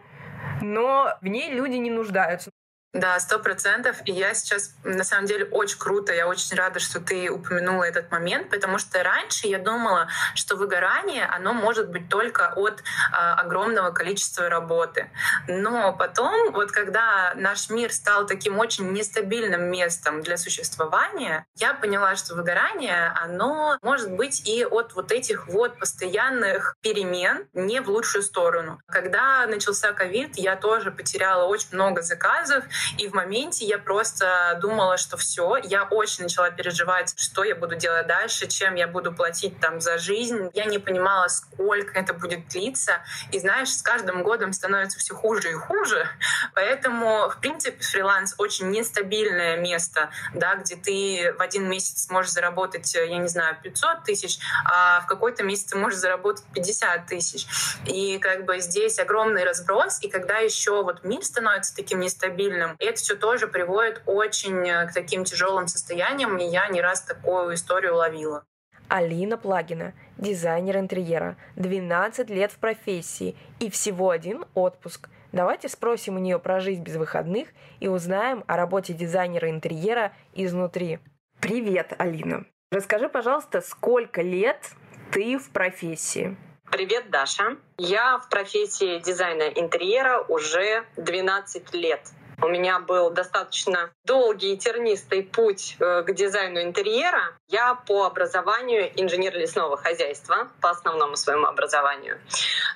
[0.61, 2.51] но в ней люди не нуждаются.
[2.95, 3.97] Да, сто процентов.
[4.05, 6.13] И я сейчас, на самом деле, очень круто.
[6.13, 11.25] Я очень рада, что ты упомянула этот момент, потому что раньше я думала, что выгорание,
[11.25, 15.11] оно может быть только от а, огромного количества работы.
[15.49, 22.15] Но потом, вот когда наш мир стал таким очень нестабильным местом для существования, я поняла,
[22.15, 28.23] что выгорание, оно может быть и от вот этих вот постоянных перемен не в лучшую
[28.23, 28.81] сторону.
[28.87, 32.65] Когда начался ковид, я тоже потеряла очень много заказов,
[32.99, 37.77] и в моменте я просто думала, что все, я очень начала переживать, что я буду
[37.77, 40.51] делать дальше, чем я буду платить там за жизнь.
[40.55, 43.03] Я не понимала, сколько это будет длиться.
[43.33, 46.09] И знаешь, с каждым годом становится все хуже и хуже.
[46.55, 52.93] Поэтому, в принципе, фриланс очень нестабильное место, да, где ты в один месяц можешь заработать,
[52.95, 57.47] я не знаю, 500 тысяч, а в какой-то месяц ты можешь заработать 50 тысяч.
[57.87, 59.99] И как бы здесь огромный разброс.
[60.03, 64.87] И когда еще вот мир становится таким нестабильным, и это все тоже приводит очень э,
[64.87, 68.45] к таким тяжелым состояниям, и я не раз такую историю ловила.
[68.89, 75.09] Алина Плагина, дизайнер интерьера, 12 лет в профессии и всего один отпуск.
[75.33, 77.49] Давайте спросим у нее про жизнь без выходных
[77.81, 81.01] и узнаем о работе дизайнера интерьера изнутри.
[81.41, 82.45] Привет, Алина.
[82.71, 84.71] Расскажи, пожалуйста, сколько лет
[85.11, 86.37] ты в профессии?
[86.71, 87.57] Привет, Даша.
[87.79, 92.01] Я в профессии дизайна интерьера уже 12 лет.
[92.43, 97.37] У меня был достаточно долгий и тернистый путь э, к дизайну интерьера.
[97.49, 102.21] Я по образованию инженер лесного хозяйства, по основному своему образованию.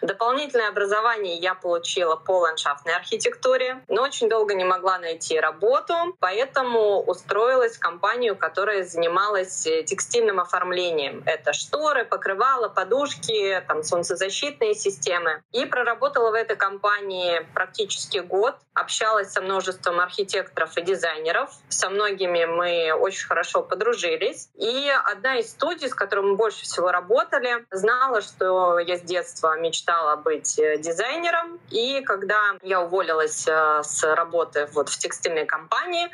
[0.01, 7.01] Дополнительное образование я получила по ландшафтной архитектуре, но очень долго не могла найти работу, поэтому
[7.01, 11.23] устроилась в компанию, которая занималась э, текстильным оформлением.
[11.27, 15.43] Это шторы, покрывала, подушки, там, солнцезащитные системы.
[15.53, 21.51] И проработала в этой компании практически год, общалась со множеством архитекторов и дизайнеров.
[21.69, 24.51] Со многими мы очень хорошо подружились.
[24.57, 29.59] И одна из студий, с которой мы больше всего работали, знала, что я с детства
[29.59, 31.59] мечтала быть э, дизайнером.
[31.71, 36.11] И когда я уволилась э, с работы вот в текстильной компании,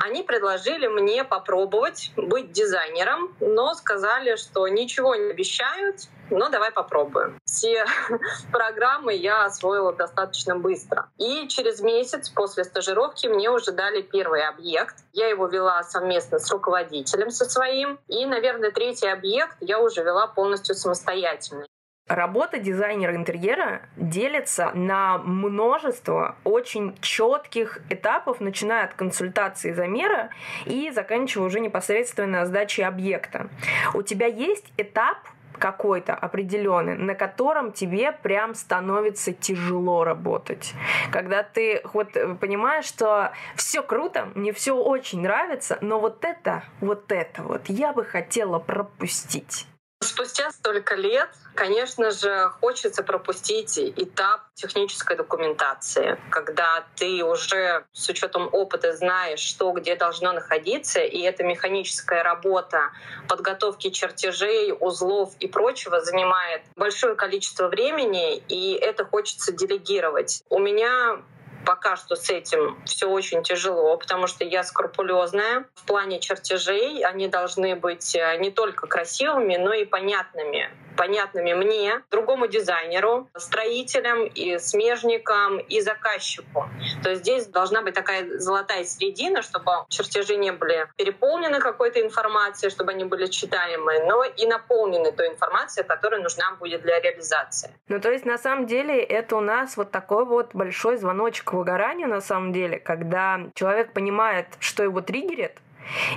[0.00, 7.38] они предложили мне попробовать быть дизайнером, но сказали, что ничего не обещают, но давай попробуем.
[7.44, 7.84] Все
[8.52, 11.08] программы я освоила достаточно быстро.
[11.18, 14.96] И через месяц после стажировки мне уже дали первый объект.
[15.12, 17.98] Я его вела совместно с руководителем со своим.
[18.08, 21.66] И, наверное, третий объект я уже вела полностью самостоятельно.
[22.06, 30.28] Работа дизайнера интерьера делится на множество очень четких этапов, начиная от консультации замера
[30.66, 33.48] и заканчивая уже непосредственно сдачей объекта.
[33.94, 35.16] У тебя есть этап
[35.58, 40.74] какой-то определенный, на котором тебе прям становится тяжело работать.
[41.10, 47.10] Когда ты вот понимаешь, что все круто, мне все очень нравится, но вот это, вот
[47.12, 49.66] это вот я бы хотела пропустить.
[50.04, 58.48] Спустя столько лет, конечно же, хочется пропустить этап технической документации, когда ты уже с учетом
[58.52, 62.92] опыта знаешь, что где должно находиться, и эта механическая работа
[63.28, 70.44] подготовки чертежей, узлов и прочего занимает большое количество времени, и это хочется делегировать.
[70.50, 71.22] У меня
[71.66, 75.66] Пока что с этим все очень тяжело, потому что я скрупулезная.
[75.74, 82.02] В плане чертежей они должны быть э, не только красивыми, но и понятными понятными мне,
[82.10, 86.68] другому дизайнеру, строителям и смежникам и заказчику.
[87.02, 92.70] То есть здесь должна быть такая золотая середина, чтобы чертежи не были переполнены какой-то информацией,
[92.70, 97.74] чтобы они были читаемые, но и наполнены той информацией, которая нужна будет для реализации.
[97.88, 102.08] Ну, то есть, на самом деле, это у нас вот такой вот большой звоночек выгоранию,
[102.08, 105.60] на самом деле, когда человек понимает, что его триггерит,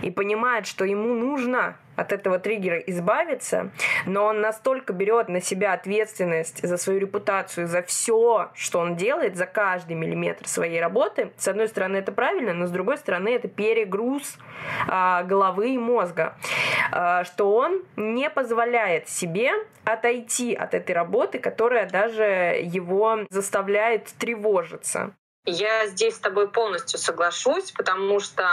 [0.01, 3.71] и понимает, что ему нужно от этого триггера избавиться,
[4.05, 9.35] но он настолько берет на себя ответственность за свою репутацию, за все, что он делает,
[9.35, 11.31] за каждый миллиметр своей работы.
[11.37, 14.37] С одной стороны, это правильно, но с другой стороны, это перегруз
[14.87, 16.37] а, головы и мозга,
[16.91, 19.51] а, что он не позволяет себе
[19.83, 25.15] отойти от этой работы, которая даже его заставляет тревожиться.
[25.49, 28.43] Я здесь с тобой полностью соглашусь, потому что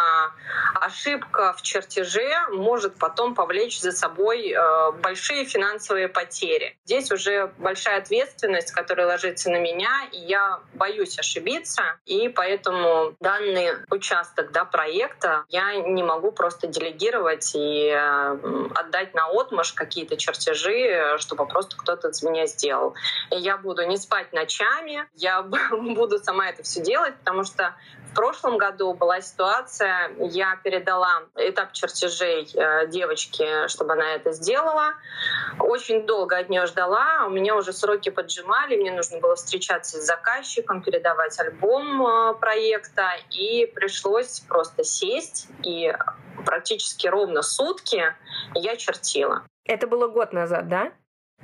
[0.76, 6.78] ошибка в чертеже может потом повлечь за собой э, большие финансовые потери.
[6.84, 13.72] Здесь уже большая ответственность, которая ложится на меня, и я боюсь ошибиться, и поэтому данный
[13.90, 21.16] участок да, проекта я не могу просто делегировать и э, отдать на отмаш какие-то чертежи,
[21.18, 22.94] чтобы просто кто-то за меня сделал.
[23.32, 25.42] И я буду не спать ночами, я
[25.72, 27.74] буду сама это все делать, потому что
[28.12, 34.94] в прошлом году была ситуация, я передала этап чертежей э, девочке, чтобы она это сделала.
[35.58, 40.06] Очень долго от нее ждала, у меня уже сроки поджимали, мне нужно было встречаться с
[40.06, 45.92] заказчиком, передавать альбом э, проекта, и пришлось просто сесть и
[46.46, 48.14] практически ровно сутки
[48.54, 49.42] я чертила.
[49.64, 50.92] Это было год назад, да?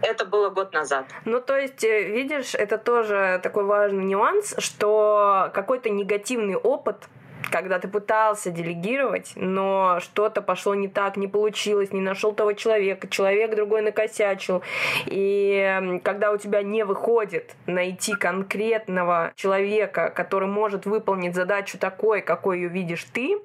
[0.03, 1.07] Это было год назад.
[1.25, 7.09] Ну, то есть, э, видишь, это тоже такой важный нюанс, что какой-то негативный опыт
[7.51, 13.09] когда ты пытался делегировать, но что-то пошло не так, не получилось, не нашел того человека,
[13.09, 14.63] человек другой накосячил.
[15.07, 22.59] И когда у тебя не выходит найти конкретного человека, который может выполнить задачу такой, какой
[22.59, 23.39] ее видишь ты,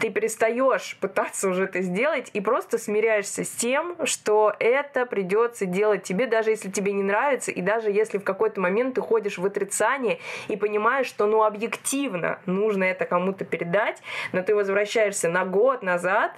[0.00, 6.02] ты перестаешь пытаться уже это сделать и просто смиряешься с тем, что это придется делать
[6.02, 9.46] тебе, даже если тебе не нравится, и даже если в какой-то момент ты ходишь в
[9.46, 10.18] отрицание
[10.48, 14.02] и понимаешь, что ну объективно нужно это кому кому-то передать,
[14.32, 16.32] но ты возвращаешься на год назад,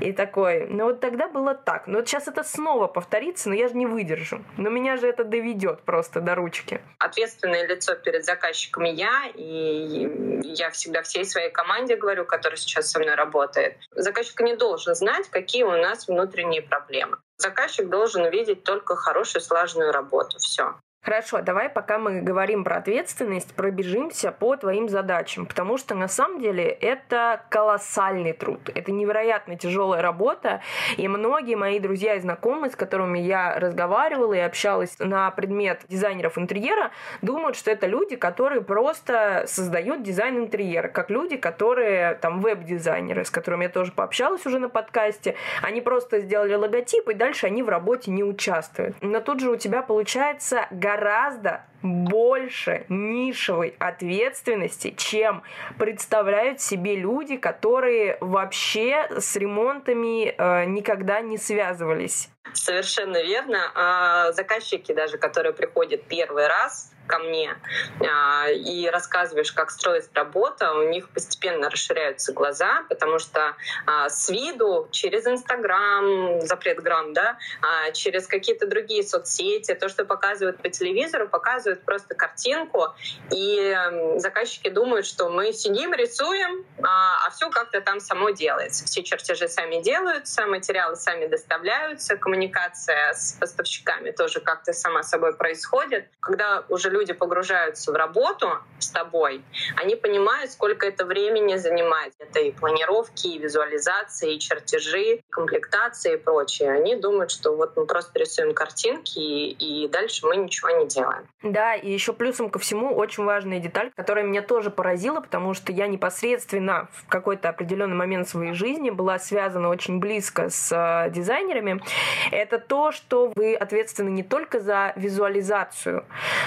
[0.00, 1.86] и такой, ну вот тогда было так.
[1.86, 4.42] Ну вот сейчас это снова повторится, но я же не выдержу.
[4.56, 6.80] Но меня же это доведет просто до ручки.
[6.98, 12.98] Ответственное лицо перед заказчиком я, и я всегда всей своей команде говорю, которая сейчас со
[12.98, 13.76] мной работает.
[13.94, 17.18] Заказчик не должен знать, какие у нас внутренние проблемы.
[17.38, 20.38] Заказчик должен видеть только хорошую слаженную работу.
[20.38, 20.74] Все.
[21.06, 26.40] Хорошо, давай пока мы говорим про ответственность, пробежимся по твоим задачам, потому что на самом
[26.40, 30.62] деле это колоссальный труд, это невероятно тяжелая работа,
[30.96, 36.38] и многие мои друзья и знакомые, с которыми я разговаривала и общалась на предмет дизайнеров
[36.38, 36.90] интерьера,
[37.22, 43.30] думают, что это люди, которые просто создают дизайн интерьера, как люди, которые там веб-дизайнеры, с
[43.30, 47.68] которыми я тоже пообщалась уже на подкасте, они просто сделали логотип, и дальше они в
[47.68, 48.96] работе не участвуют.
[49.02, 55.42] Но тут же у тебя получается гораздо гораздо больше нишевой ответственности, чем
[55.78, 62.30] представляют себе люди, которые вообще с ремонтами э, никогда не связывались.
[62.54, 63.70] Совершенно верно.
[63.74, 67.56] А заказчики даже, которые приходят первый раз, ко мне
[68.00, 73.54] а, и рассказываешь, как строится работа, у них постепенно расширяются глаза, потому что
[73.86, 80.04] а, с виду через Инстаграм, запрет грамм, да, а, через какие-то другие соцсети, то, что
[80.04, 82.94] показывают по телевизору, показывают просто картинку,
[83.32, 83.76] и
[84.16, 88.84] заказчики думают, что мы сидим, рисуем, а все как-то там само делается.
[88.84, 96.08] Все чертежи сами делаются, материалы сами доставляются, коммуникация с поставщиками тоже как-то сама собой происходит.
[96.20, 99.42] Когда уже люди погружаются в работу с тобой,
[99.76, 102.14] они понимают, сколько это времени занимает.
[102.18, 106.72] Это и планировки, и визуализации, и чертежи, комплектации и прочее.
[106.72, 111.26] Они думают, что вот мы просто рисуем картинки, и, и дальше мы ничего не делаем.
[111.42, 115.72] Да, и еще плюсом ко всему очень важная деталь, которая меня тоже поразила, потому что
[115.72, 121.82] я непосредственно в какой-то определенный момент своей жизни была связана очень близко с э, дизайнерами.
[122.30, 126.04] Это то, что вы ответственны не только за визуализацию,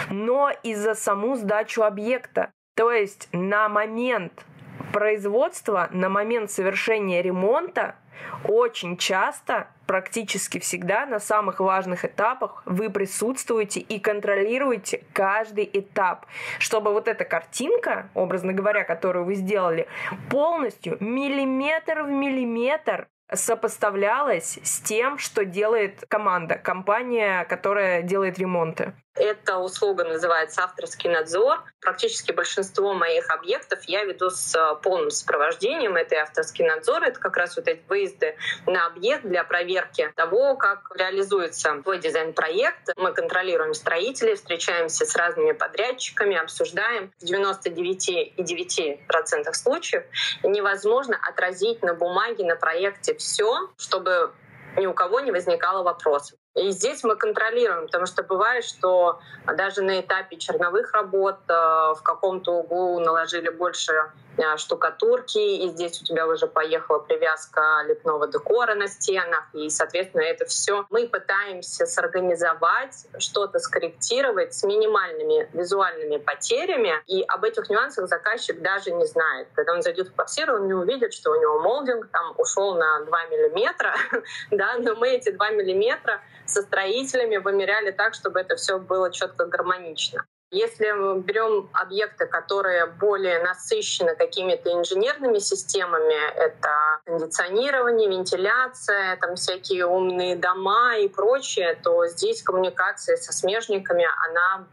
[0.09, 2.51] но и за саму сдачу объекта.
[2.75, 4.45] То есть на момент
[4.93, 7.95] производства, на момент совершения ремонта
[8.43, 16.25] очень часто, практически всегда на самых важных этапах вы присутствуете и контролируете каждый этап,
[16.59, 19.87] чтобы вот эта картинка, образно говоря, которую вы сделали,
[20.29, 28.93] полностью миллиметр в миллиметр сопоставлялась с тем, что делает команда, компания, которая делает ремонты.
[29.20, 31.61] Эта услуга называется авторский надзор.
[31.82, 35.97] Практически большинство моих объектов я веду с э, полным сопровождением.
[35.97, 37.03] Это авторский надзор.
[37.03, 42.91] Это как раз вот эти выезды на объект для проверки того, как реализуется твой дизайн-проект.
[42.95, 47.11] Мы контролируем строителей, встречаемся с разными подрядчиками, обсуждаем.
[47.20, 50.05] В 99,9% случаев
[50.43, 54.32] невозможно отразить на бумаге, на проекте все, чтобы
[54.78, 56.39] ни у кого не возникало вопросов.
[56.60, 62.01] И здесь мы контролируем, потому что бывает, что даже на этапе черновых работ э, в
[62.03, 63.93] каком-то углу наложили больше
[64.39, 70.22] Э, штукатурки, и здесь у тебя уже поехала привязка лепного декора на стенах, и, соответственно,
[70.22, 78.07] это все мы пытаемся сорганизовать, что-то скорректировать с минимальными визуальными потерями, и об этих нюансах
[78.07, 79.49] заказчик даже не знает.
[79.55, 83.01] Когда он зайдет в квартиру, он не увидит, что у него молдинг там ушел на
[83.01, 83.93] 2 миллиметра,
[84.51, 89.45] да, но мы эти 2 миллиметра со строителями вымеряли так, чтобы это все было четко
[89.45, 90.25] гармонично.
[90.51, 99.85] Если мы берем объекты, которые более насыщены какими-то инженерными системами, это кондиционирование, вентиляция, там всякие
[99.85, 104.65] умные дома и прочее, то здесь коммуникация со смежниками, она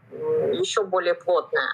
[0.53, 1.69] еще более плотная.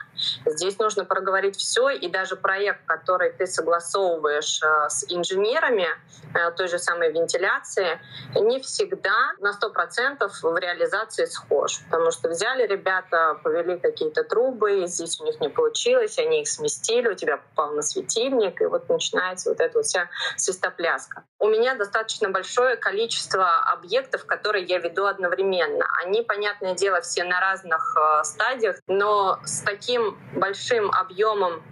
[0.46, 5.88] Здесь нужно проговорить все, и даже проект, который ты согласовываешь э, с инженерами
[6.34, 8.02] э, той же самой вентиляции,
[8.36, 11.80] не всегда на 100% в реализации схож.
[11.90, 17.08] Потому что взяли ребята, повели какие-то трубы, здесь у них не получилось, они их сместили,
[17.08, 21.24] у тебя попал на светильник, и вот начинается вот эта вся свистопляска.
[21.40, 25.86] У меня достаточно большое количество объектов, которые я веду одновременно.
[26.04, 31.64] Они, понятное дело, все на разных э, стадиях, но с таким большим объемом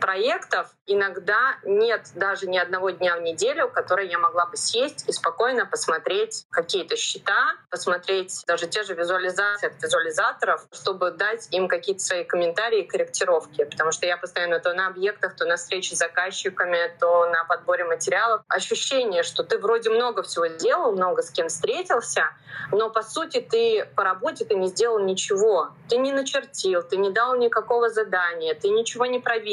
[0.00, 5.12] проектов иногда нет даже ни одного дня в неделю, который я могла бы сесть и
[5.12, 12.02] спокойно посмотреть какие-то счета, посмотреть даже те же визуализации от визуализаторов, чтобы дать им какие-то
[12.02, 13.64] свои комментарии и корректировки.
[13.64, 17.84] Потому что я постоянно то на объектах, то на встрече с заказчиками, то на подборе
[17.84, 18.42] материалов.
[18.48, 22.24] Ощущение, что ты вроде много всего сделал, много с кем встретился,
[22.72, 25.70] но по сути ты по работе ты не сделал ничего.
[25.88, 29.51] Ты не начертил, ты не дал никакого задания, ты ничего не проверил.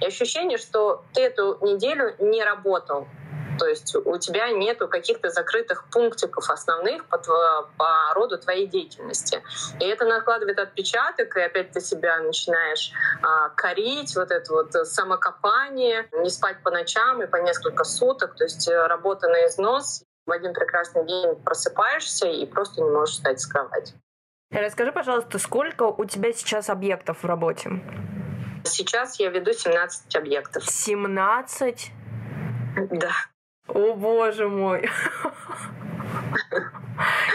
[0.00, 3.06] И ощущение, что ты эту неделю не работал.
[3.58, 7.18] То есть у тебя нету каких-то закрытых пунктиков основных по,
[7.76, 9.42] по роду твоей деятельности.
[9.80, 16.08] И это накладывает отпечаток, и опять ты себя начинаешь а, корить, вот это вот самокопание,
[16.12, 20.04] не спать по ночам и по несколько суток, то есть э, работа на износ.
[20.26, 23.94] В один прекрасный день просыпаешься и просто не можешь встать с кровати.
[24.50, 27.70] Расскажи, пожалуйста, сколько у тебя сейчас объектов в работе?
[28.64, 30.64] Сейчас я веду 17 объектов.
[30.64, 31.92] 17?
[32.90, 33.12] Да.
[33.68, 34.88] О боже мой.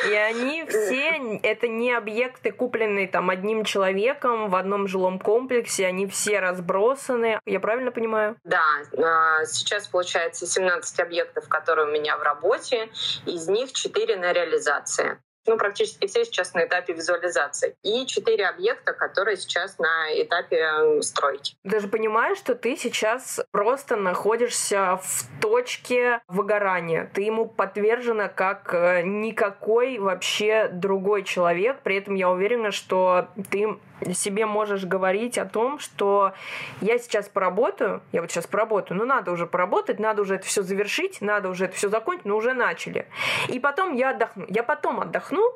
[0.09, 6.07] И они все, это не объекты, купленные там одним человеком в одном жилом комплексе, они
[6.07, 7.39] все разбросаны.
[7.45, 8.35] Я правильно понимаю?
[8.43, 8.63] Да,
[8.97, 12.89] а, сейчас получается 17 объектов, которые у меня в работе,
[13.25, 17.75] из них 4 на реализации ну, практически все сейчас на этапе визуализации.
[17.83, 21.55] И четыре объекта, которые сейчас на этапе стройки.
[21.63, 27.09] Ты же понимаешь, что ты сейчас просто находишься в точке выгорания.
[27.13, 31.81] Ты ему подвержена как э, никакой вообще другой человек.
[31.83, 33.77] При этом я уверена, что ты
[34.11, 36.33] себе можешь говорить о том, что
[36.81, 40.61] я сейчас поработаю, я вот сейчас поработаю, ну надо уже поработать, надо уже это все
[40.61, 43.07] завершить, надо уже это все закончить, но уже начали.
[43.47, 44.45] И потом я отдохну.
[44.49, 45.53] Я потом отдохну,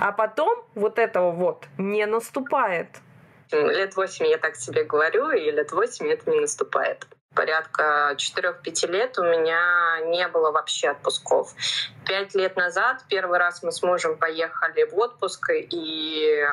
[0.00, 2.88] а потом вот этого вот не наступает.
[3.52, 7.06] Лет восемь я так себе говорю, и лет восемь это не наступает
[7.36, 11.54] порядка 4-5 лет у меня не было вообще отпусков.
[12.06, 16.44] Пять лет назад первый раз мы с мужем поехали в отпуск, и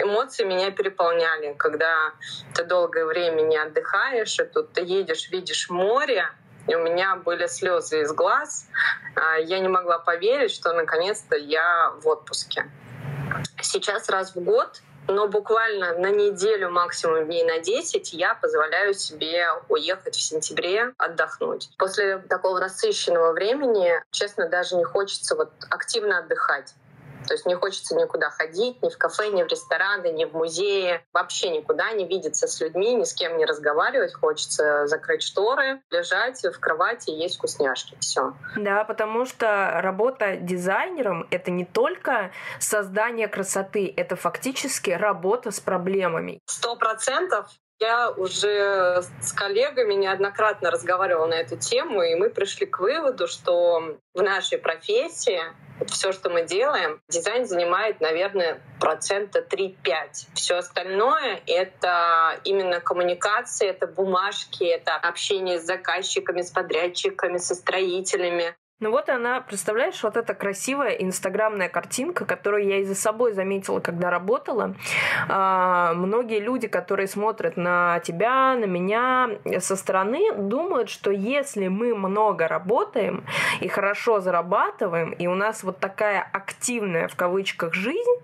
[0.00, 2.12] эмоции меня переполняли, когда
[2.54, 6.28] ты долгое время не отдыхаешь, и тут ты едешь, видишь море,
[6.66, 8.66] и у меня были слезы из глаз.
[9.14, 12.70] А, я не могла поверить, что наконец-то я в отпуске.
[13.62, 19.46] Сейчас раз в год но буквально на неделю, максимум дней на 10 я позволяю себе
[19.68, 21.70] уехать в сентябре отдохнуть.
[21.78, 26.74] После такого насыщенного времени, честно, даже не хочется вот активно отдыхать.
[27.26, 31.04] То есть не хочется никуда ходить, ни в кафе, ни в рестораны, ни в музее,
[31.12, 34.14] вообще никуда не видеться с людьми, ни с кем не разговаривать.
[34.14, 37.96] Хочется закрыть шторы, лежать в кровати и есть вкусняшки.
[38.00, 38.34] Все.
[38.56, 46.40] Да, потому что работа дизайнером— это не только создание красоты, это фактически работа с проблемами.
[46.46, 47.46] Сто процентов.
[47.80, 53.96] Я уже с коллегами неоднократно разговаривала на эту тему, и мы пришли к выводу, что
[54.12, 55.40] в нашей профессии
[55.86, 59.76] все, что мы делаем, дизайн занимает, наверное, процента 3-5.
[60.34, 68.54] Все остальное— это именно коммуникация, это бумажки, это общение с заказчиками, с подрядчиками, со строителями.
[68.80, 73.78] Ну вот она, представляешь, вот эта красивая инстаграмная картинка, которую я и за собой заметила,
[73.80, 74.74] когда работала.
[75.28, 79.28] А, многие люди, которые смотрят на тебя, на меня
[79.58, 83.22] со стороны, думают, что если мы много работаем
[83.60, 88.16] и хорошо зарабатываем, и у нас вот такая активная в кавычках жизнь,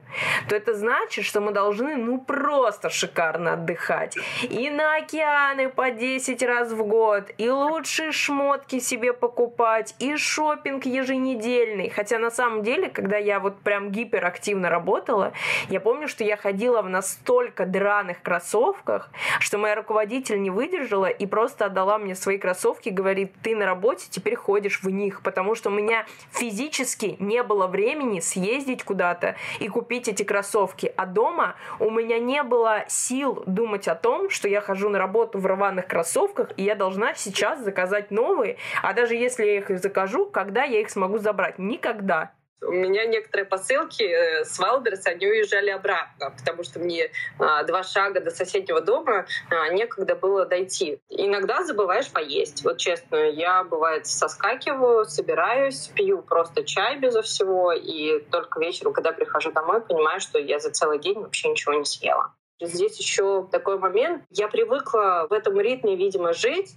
[0.48, 4.16] то это значит, что мы должны ну просто шикарно отдыхать.
[4.42, 10.16] И на океаны по 10 раз в год, и лучшие шмотки себе покупать, и
[10.46, 11.90] шопинг еженедельный.
[11.90, 15.32] Хотя на самом деле, когда я вот прям гиперактивно работала,
[15.68, 21.26] я помню, что я ходила в настолько драных кроссовках, что моя руководитель не выдержала и
[21.26, 25.70] просто отдала мне свои кроссовки, говорит, ты на работе теперь ходишь в них, потому что
[25.70, 31.90] у меня физически не было времени съездить куда-то и купить эти кроссовки, а дома у
[31.90, 36.50] меня не было сил думать о том, что я хожу на работу в рваных кроссовках,
[36.56, 40.90] и я должна сейчас заказать новые, а даже если я их закажу, когда я их
[40.90, 41.58] смогу забрать?
[41.58, 42.30] Никогда.
[42.60, 47.82] У меня некоторые посылки э, с Wildberries, они уезжали обратно, потому что мне а, два
[47.82, 50.98] шага до соседнего дома а, некогда было дойти.
[51.08, 52.64] Иногда забываешь поесть.
[52.64, 59.12] Вот честно, я, бывает, соскакиваю, собираюсь, пью просто чай безо всего, и только вечером, когда
[59.12, 62.34] прихожу домой, понимаю, что я за целый день вообще ничего не съела.
[62.60, 64.24] Здесь еще такой момент.
[64.30, 66.74] Я привыкла в этом ритме, видимо, жить,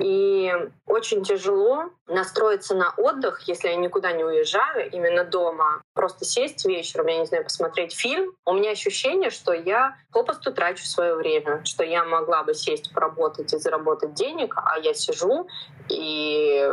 [0.00, 0.50] и
[0.86, 5.82] очень тяжело настроиться на отдых, если я никуда не уезжаю, именно дома.
[5.94, 8.32] Просто сесть вечером, я не знаю, посмотреть фильм.
[8.46, 13.52] У меня ощущение, что я попросту трачу свое время, что я могла бы сесть, поработать
[13.52, 15.46] и заработать денег, а я сижу
[15.90, 16.72] и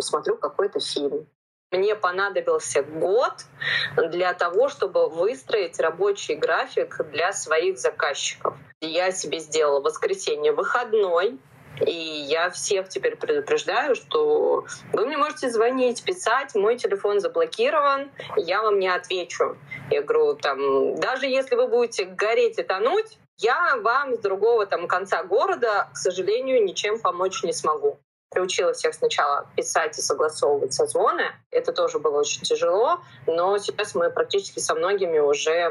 [0.00, 1.26] смотрю какой-то фильм.
[1.72, 3.32] Мне понадобился год
[3.96, 8.54] для того, чтобы выстроить рабочий график для своих заказчиков.
[8.80, 11.40] Я себе сделала воскресенье выходной,
[11.84, 18.62] и я всех теперь предупреждаю, что вы мне можете звонить, писать, мой телефон заблокирован, я
[18.62, 19.56] вам не отвечу.
[19.90, 24.86] Я говорю, там, даже если вы будете гореть и тонуть, я вам с другого там
[24.86, 27.98] конца города, к сожалению, ничем помочь не смогу
[28.30, 31.24] приучила всех сначала писать и согласовывать созвоны.
[31.50, 35.70] Это тоже было очень тяжело, но сейчас мы практически со многими уже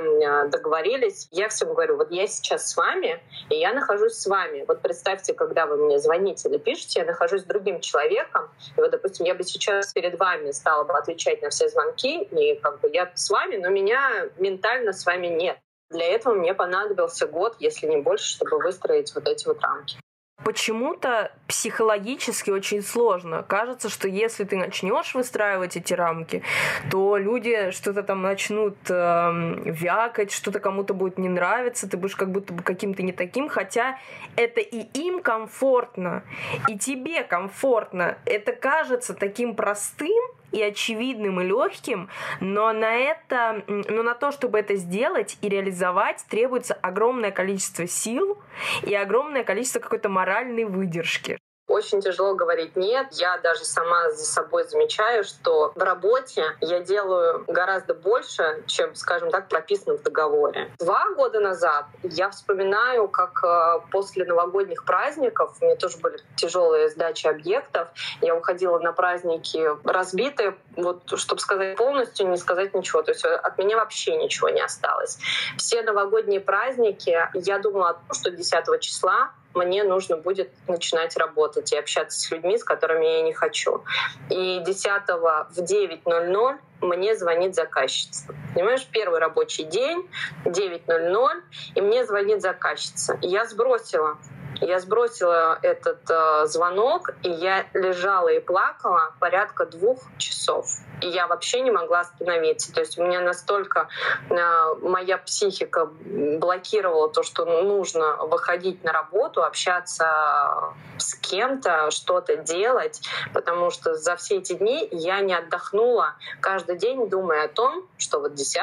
[0.49, 1.27] договорились.
[1.31, 4.65] Я всем говорю, вот я сейчас с вами, и я нахожусь с вами.
[4.67, 8.91] Вот представьте, когда вы мне звоните или пишете, я нахожусь с другим человеком, и вот,
[8.91, 12.89] допустим, я бы сейчас перед вами стала бы отвечать на все звонки, и как бы
[12.91, 15.57] я с вами, но меня ментально с вами нет.
[15.91, 19.97] Для этого мне понадобился год, если не больше, чтобы выстроить вот эти вот рамки
[20.43, 23.43] почему-то психологически очень сложно.
[23.43, 26.43] Кажется, что если ты начнешь выстраивать эти рамки,
[26.91, 32.31] то люди что-то там начнут э, вякать, что-то кому-то будет не нравиться, ты будешь как
[32.31, 33.97] будто бы каким-то не таким, хотя
[34.35, 36.23] это и им комфортно,
[36.67, 38.17] и тебе комфортно.
[38.25, 40.23] Это кажется таким простым,
[40.55, 46.25] и очевидным, и легким, но на это, но на то, чтобы это сделать и реализовать,
[46.29, 48.37] требуется огромное количество сил
[48.83, 51.37] и огромное количество какой-то моральной выдержки.
[51.75, 53.07] Очень тяжело говорить нет.
[53.11, 59.29] Я даже сама за собой замечаю, что в работе я делаю гораздо больше, чем, скажем
[59.29, 60.71] так, прописано в договоре.
[60.79, 66.89] Два года назад я вспоминаю, как э, после новогодних праздников, у меня тоже были тяжелые
[66.89, 67.89] сдачи объектов,
[68.21, 73.03] я уходила на праздники разбитые, вот, чтобы сказать полностью, не сказать ничего.
[73.03, 75.19] То есть от меня вообще ничего не осталось.
[75.57, 82.19] Все новогодние праздники, я думала что 10 числа мне нужно будет начинать работать и общаться
[82.19, 83.83] с людьми, с которыми я не хочу.
[84.29, 88.33] И 10 в 9.00 мне звонит заказчица.
[88.53, 90.09] Понимаешь, первый рабочий день,
[90.45, 91.29] 9.00,
[91.75, 93.17] и мне звонит заказчица.
[93.21, 94.17] Я сбросила
[94.61, 100.67] я сбросила этот э, звонок, и я лежала и плакала порядка двух часов.
[101.01, 102.73] И я вообще не могла остановиться.
[102.73, 103.89] То есть у меня настолько
[104.29, 104.35] э,
[104.81, 113.01] моя психика блокировала то, что нужно выходить на работу, общаться с кем-то, что-то делать,
[113.33, 118.19] потому что за все эти дни я не отдохнула каждый день, думая о том, что
[118.19, 118.59] вот 10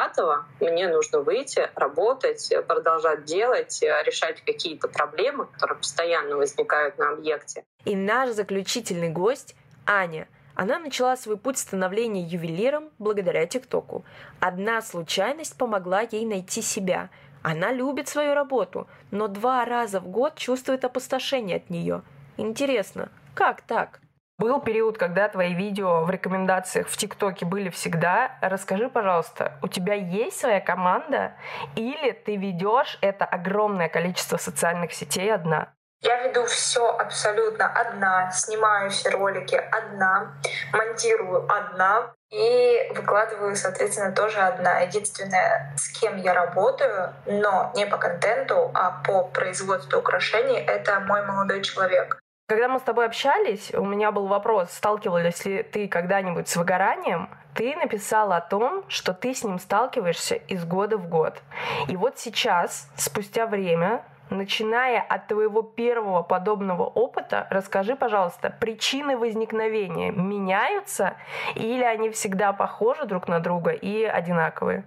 [0.61, 7.65] мне нужно выйти, работать, продолжать делать, решать какие-то проблемы, которые постоянно возникают на объекте.
[7.85, 9.55] И наш заключительный гость—
[9.87, 10.29] Аня.
[10.55, 14.05] Она начала свой путь становления ювелиром благодаря ТикТоку.
[14.39, 17.11] Одна случайность помогла ей найти себя.
[17.43, 22.03] Она любит свою работу, но два раза в год чувствует опустошение от нее.
[22.37, 24.01] Интересно, как так?
[24.39, 28.39] Был период, когда твои видео в рекомендациях в ТикТоке были всегда.
[28.41, 31.35] Расскажи, пожалуйста, у тебя есть своя команда
[31.77, 35.69] или ты ведешь это огромное количество социальных сетей одна?
[36.01, 40.35] Я веду все абсолютно одна, снимаю все ролики одна,
[40.73, 44.81] монтирую одна и выкладываю, соответственно, тоже одна.
[44.81, 51.25] Единственное, с кем я работаю, но не по контенту, а по производству украшений, это мой
[51.25, 52.22] молодой человек.
[52.53, 57.31] Когда мы с тобой общались, у меня был вопрос, сталкивалась ли ты когда-нибудь с выгоранием?
[57.55, 61.41] Ты написала о том, что ты с ним сталкиваешься из года в год.
[61.89, 70.11] И вот сейчас, спустя время, начиная от твоего первого подобного опыта, расскажи, пожалуйста, причины возникновения
[70.11, 71.15] меняются
[71.55, 74.85] или они всегда похожи друг на друга и одинаковые?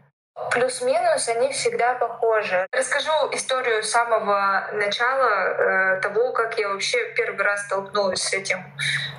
[0.52, 2.68] Плюс-минус они всегда похожи.
[2.72, 8.64] Расскажу историю самого начала э, того, как я вообще первый раз столкнулась с этим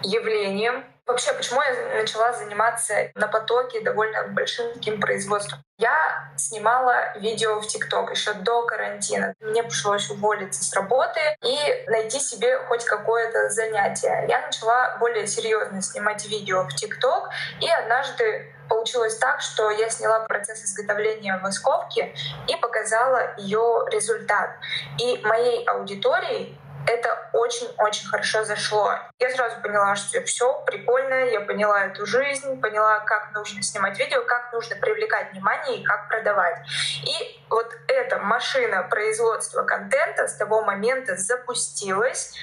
[0.02, 0.84] явлением.
[1.06, 5.62] Вообще, почему я начала заниматься на потоке довольно большим таким производством?
[5.78, 5.94] Я
[6.36, 9.32] снимала видео в ТикТок еще до карантина.
[9.40, 14.26] Мне пришлось уволиться с работы и найти себе хоть какое-то занятие.
[14.28, 20.20] Я начала более серьезно снимать видео в ТикТок, и однажды получилось так, что я сняла
[20.20, 22.14] процесс изготовления восковки
[22.48, 24.50] и показала ее результат.
[24.98, 28.92] И моей аудитории это очень-очень хорошо зашло.
[29.18, 34.22] Я сразу поняла, что все прикольно, я поняла эту жизнь, поняла, как нужно снимать видео,
[34.24, 36.58] как нужно привлекать внимание и как продавать.
[37.04, 42.34] И вот эта машина производства контента с того момента запустилась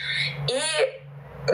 [0.49, 1.01] и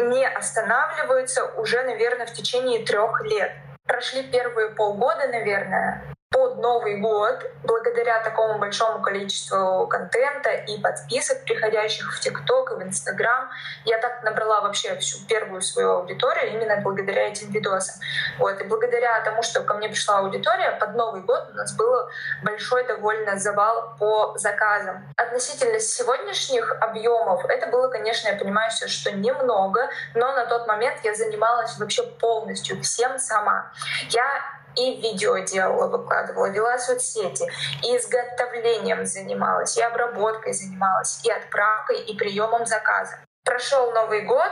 [0.01, 3.51] не останавливается уже, наверное, в течение трех лет.
[3.89, 12.15] Прошли первые полгода, наверное, под Новый год, благодаря такому большому количеству контента и подписок, приходящих
[12.15, 13.49] в ТикТок и в Инстаграм,
[13.85, 17.95] я так набрала вообще всю первую свою аудиторию именно благодаря этим видосам.
[18.37, 18.61] Вот.
[18.61, 22.09] И благодаря тому, что ко мне пришла аудитория, под Новый год у нас был
[22.43, 25.11] большой довольно завал по заказам.
[25.17, 30.99] Относительно сегодняшних объемов, это было, конечно, я понимаю все, что немного, но на тот момент
[31.03, 33.71] я занималась вообще полностью всем сама.
[34.09, 37.45] Я и видео делала, выкладывала, вела соцсети,
[37.83, 43.17] и изготовлением занималась, и обработкой занималась, и отправкой, и приемом заказа.
[43.43, 44.51] Прошел Новый год,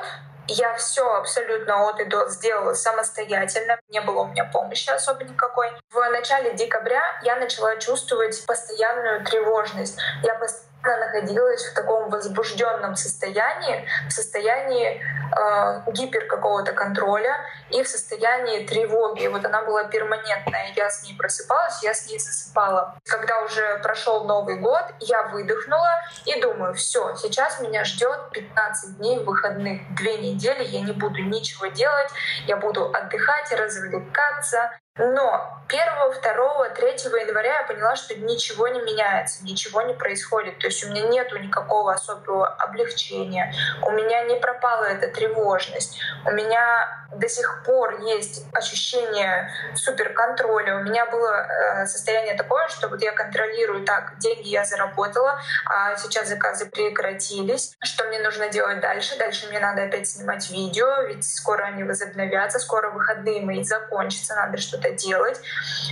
[0.50, 3.78] я все абсолютно от и до сделала самостоятельно.
[3.90, 5.72] Не было у меня помощи особо никакой.
[5.92, 9.98] В начале декабря я начала чувствовать постоянную тревожность.
[10.24, 17.36] Я постоянно находилась в таком возбужденном состоянии, в состоянии э, гипер какого-то контроля
[17.70, 19.28] и в состоянии тревоги.
[19.28, 20.72] Вот она была перманентная.
[20.76, 22.98] Я с ней просыпалась, я с ней засыпала.
[23.06, 25.92] Когда уже прошел Новый год, я выдохнула
[26.26, 31.68] и думаю, все, сейчас меня ждет 15 дней выходных, две недели, я не буду ничего
[31.68, 32.10] делать,
[32.48, 35.80] я буду отдыхать, развлекаться, но 1,
[36.24, 40.60] 2, 3 января я поняла, что ничего не меняется, ничего не происходит.
[40.60, 46.32] То есть у меня нету никакого особого облегчения, у меня не пропала эта тревожность, у
[46.32, 50.78] меня до сих пор есть ощущение суперконтроля.
[50.78, 55.96] У меня было э, состояние такое, что вот я контролирую так, деньги я заработала, а
[55.96, 57.76] сейчас заказы прекратились.
[57.82, 59.18] Что мне нужно делать дальше?
[59.18, 64.58] Дальше мне надо опять снимать видео, ведь скоро они возобновятся, скоро выходные мои закончатся, надо
[64.58, 65.40] что-то делать.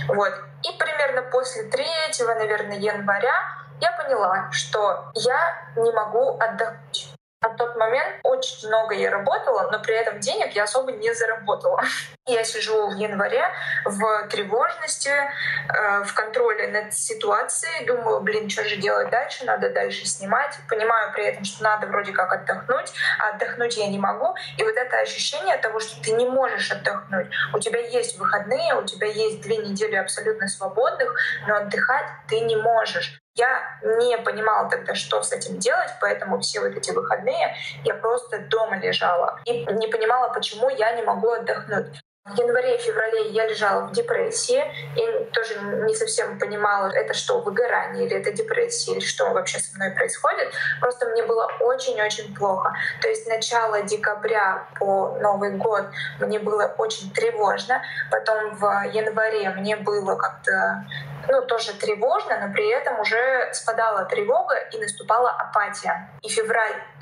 [0.08, 0.32] Вот.
[0.62, 1.86] И примерно после 3,
[2.34, 3.34] наверное, января
[3.80, 7.15] я поняла, что я не могу отдохнуть.
[7.46, 11.80] На тот момент очень много я работала, но при этом денег я особо не заработала.
[12.28, 13.44] Я сижу в январе
[13.84, 20.06] в тревожности, э, в контроле над ситуацией, думаю, блин, что же делать дальше, надо дальше
[20.06, 20.58] снимать.
[20.68, 24.34] Понимаю при этом, что надо вроде как отдохнуть, а отдохнуть я не могу.
[24.58, 27.28] И вот это ощущение того, что ты не можешь отдохнуть.
[27.54, 31.14] У тебя есть выходные, у тебя есть две недели абсолютно свободных,
[31.46, 33.20] но отдыхать ты не можешь.
[33.36, 38.38] Я не понимала тогда, что с этим делать, поэтому все вот эти выходные я просто
[38.38, 42.02] дома лежала и не понимала, почему я не могу отдохнуть.
[42.26, 44.60] В январе и феврале я лежала в депрессии
[44.96, 49.76] и тоже не совсем понимала, это что, выгорание или это депрессия, или что вообще со
[49.76, 50.52] мной происходит.
[50.80, 52.74] Просто мне было очень-очень плохо.
[53.00, 55.84] То есть начало декабря по Новый год
[56.18, 57.80] мне было очень тревожно.
[58.10, 60.84] Потом в январе мне было как-то
[61.28, 66.10] ну, тоже тревожно, но при этом уже спадала тревога и наступала апатия.
[66.22, 66.28] И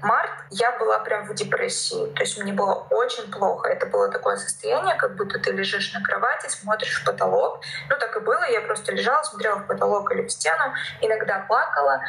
[0.04, 2.12] февраль-март я была прям в депрессии.
[2.14, 3.68] То есть мне было очень плохо.
[3.68, 7.60] Это было такое состояние, как будто ты лежишь на кровати, смотришь в потолок.
[7.88, 8.44] Ну, так и было.
[8.50, 12.00] Я просто лежала, смотрела в потолок или в стену, иногда плакала.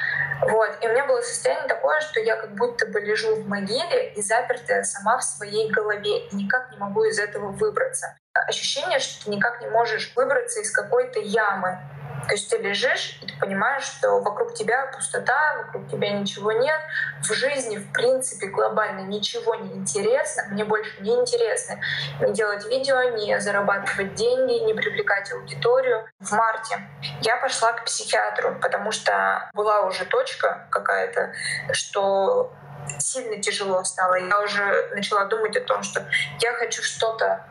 [0.42, 0.78] Вот.
[0.82, 4.22] И у меня было состояние такое, что я как будто бы лежу в могиле и
[4.22, 6.28] запертая сама в своей голове.
[6.28, 8.16] И никак не могу из этого выбраться
[8.48, 11.80] ощущение, что ты никак не можешь выбраться из какой-то ямы.
[12.28, 16.80] То есть ты лежишь, и ты понимаешь, что вокруг тебя пустота, вокруг тебя ничего нет.
[17.22, 20.44] В жизни, в принципе, глобально ничего не интересно.
[20.50, 21.80] Мне больше не интересно
[22.20, 26.06] не делать видео, не зарабатывать деньги, не привлекать аудиторию.
[26.20, 26.80] В марте
[27.22, 31.34] я пошла к психиатру, потому что была уже точка какая-то,
[31.72, 32.54] что
[33.00, 34.16] сильно тяжело стало.
[34.16, 36.06] Я уже начала думать о том, что
[36.42, 37.46] я хочу что-то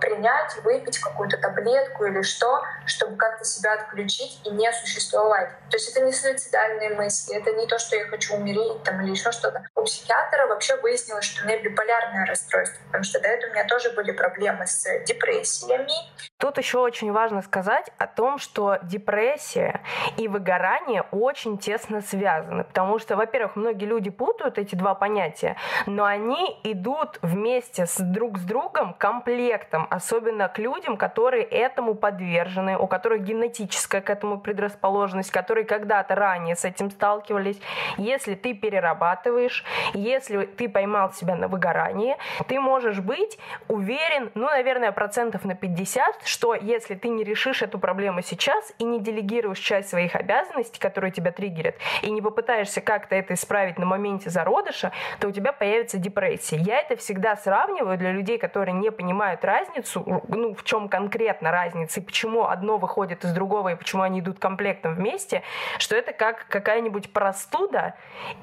[0.00, 5.50] принять, выпить какую-то таблетку или что, чтобы как-то себя отключить и не существовать.
[5.70, 9.10] То есть это не суицидальные мысли, это не то, что я хочу умереть там, или
[9.10, 9.64] еще что-то.
[9.74, 13.64] У психиатра вообще выяснилось, что у меня биполярное расстройство, потому что до этого у меня
[13.64, 15.92] тоже были проблемы с депрессиями.
[16.40, 19.82] Тут еще очень важно сказать о том, что депрессия
[20.16, 26.04] и выгорание очень тесно связаны, потому что, во-первых, многие люди путают эти два понятия, но
[26.04, 32.76] они идут вместе с друг с другом комплектно эффектом, особенно к людям, которые этому подвержены,
[32.76, 37.60] у которых генетическая к этому предрасположенность, которые когда-то ранее с этим сталкивались.
[37.96, 39.64] Если ты перерабатываешь,
[39.94, 42.16] если ты поймал себя на выгорании,
[42.48, 43.38] ты можешь быть
[43.68, 48.84] уверен, ну, наверное, процентов на 50, что если ты не решишь эту проблему сейчас и
[48.84, 53.86] не делегируешь часть своих обязанностей, которые тебя триггерят, и не попытаешься как-то это исправить на
[53.86, 56.56] моменте зародыша, то у тебя появится депрессия.
[56.56, 61.98] Я это всегда сравниваю для людей, которые не понимают разницу, ну, в чем конкретно разница,
[61.98, 65.42] и почему одно выходит из другого, и почему они идут комплектом вместе,
[65.78, 67.94] что это как какая-нибудь простуда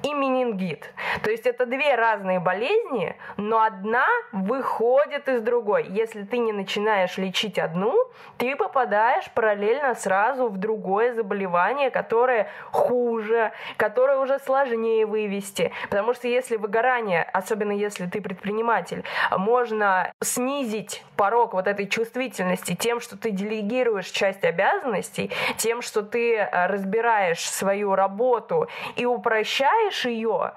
[0.02, 0.92] и менингит.
[1.22, 5.86] То есть это две разные болезни, но одна выходит из другой.
[5.88, 7.77] Если ты не начинаешь лечить одну,
[8.38, 15.72] ты попадаешь параллельно сразу в другое заболевание, которое хуже, которое уже сложнее вывести.
[15.90, 23.00] Потому что если выгорание, особенно если ты предприниматель, можно снизить порог вот этой чувствительности тем,
[23.00, 30.52] что ты делегируешь часть обязанностей, тем, что ты э, разбираешь свою работу и упрощаешь ее,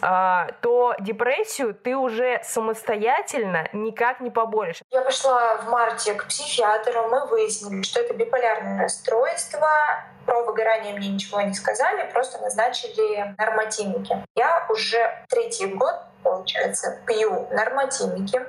[0.00, 4.82] а, то депрессию ты уже самостоятельно никак не поборешь.
[4.90, 6.65] Я пошла в марте к психиатру,
[7.08, 9.68] мы выяснили, что это биполярное расстройство,
[10.26, 14.24] про выгорание мне ничего не сказали, просто назначили нормативники.
[14.34, 15.94] Я уже третий год
[16.26, 18.40] получается, пью нормативники.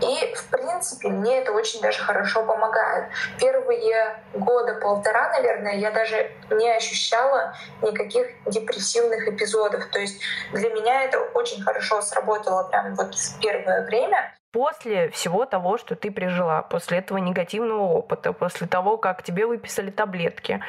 [0.00, 3.10] И, в принципе, мне это очень даже хорошо помогает.
[3.38, 9.86] Первые года полтора, наверное, я даже не ощущала никаких депрессивных эпизодов.
[9.90, 10.20] То есть
[10.52, 15.96] для меня это очень хорошо сработало прямо вот в первое время после всего того, что
[15.96, 20.60] ты пережила, после этого негативного опыта, после того, как тебе выписали таблетки,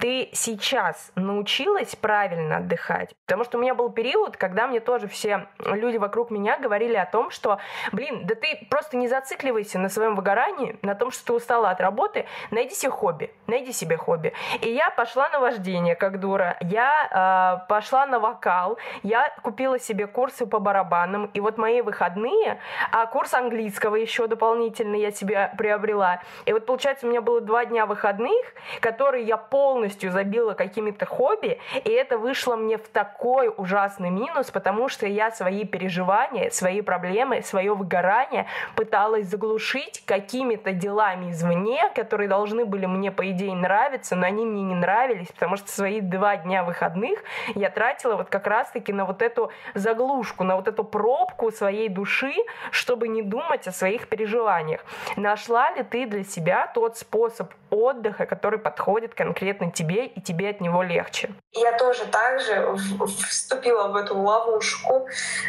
[0.00, 3.14] ты сейчас научилась правильно отдыхать?
[3.26, 7.06] Потому что у меня был период, когда мне тоже все люди вокруг меня говорили о
[7.06, 7.58] том, что,
[7.92, 11.80] блин, да ты просто не зацикливайся на своем выгорании, на том, что ты устала от
[11.80, 14.34] работы, найди себе хобби, найди себе хобби.
[14.60, 20.06] И я пошла на вождение, как дура, я э, пошла на вокал, я купила себе
[20.06, 22.60] курсы по барабанам, и вот мои выходные,
[22.92, 26.20] а курс курс английского еще дополнительно я себе приобрела.
[26.46, 28.40] И вот, получается, у меня было два дня выходных,
[28.80, 34.88] которые я полностью забила какими-то хобби, и это вышло мне в такой ужасный минус, потому
[34.88, 42.64] что я свои переживания, свои проблемы, свое выгорание пыталась заглушить какими-то делами извне, которые должны
[42.64, 46.64] были мне, по идее, нравиться, но они мне не нравились, потому что свои два дня
[46.64, 47.18] выходных
[47.54, 52.34] я тратила вот как раз-таки на вот эту заглушку, на вот эту пробку своей души,
[52.70, 54.80] чтобы не не думать о своих переживаниях.
[55.16, 60.60] Нашла ли ты для себя тот способ отдыха, который подходит конкретно тебе, и тебе от
[60.60, 61.30] него легче?
[61.52, 62.76] Я тоже также
[63.28, 65.06] вступила в эту ловушку,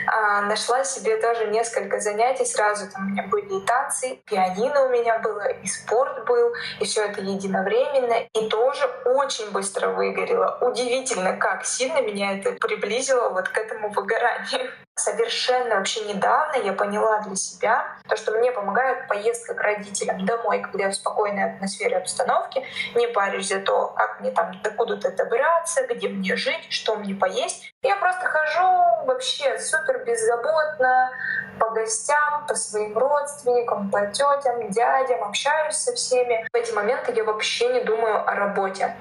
[0.08, 2.92] а, нашла себе тоже несколько занятий сразу.
[2.92, 6.86] Там у меня были и танцы, и пианино у меня было, и спорт был, и
[6.86, 8.28] все это единовременно.
[8.34, 10.58] И тоже очень быстро выгорело.
[10.62, 14.72] Удивительно, как сильно меня это приблизило вот к этому выгоранию.
[14.96, 20.60] Совершенно вообще недавно я поняла для себя то, что мне помогает поездка к родителям домой,
[20.60, 22.66] когда я в спокойной атмосфере обстановки,
[22.96, 27.74] не парюсь за то, как мне там докуда-то добраться, где мне жить, что мне поесть.
[27.82, 31.10] Я просто хожу вообще супер беззаботно
[31.58, 36.46] по гостям, по своим родственникам, по тетям, дядям, общаюсь со всеми.
[36.52, 38.96] В эти моменты я вообще не думаю о работе.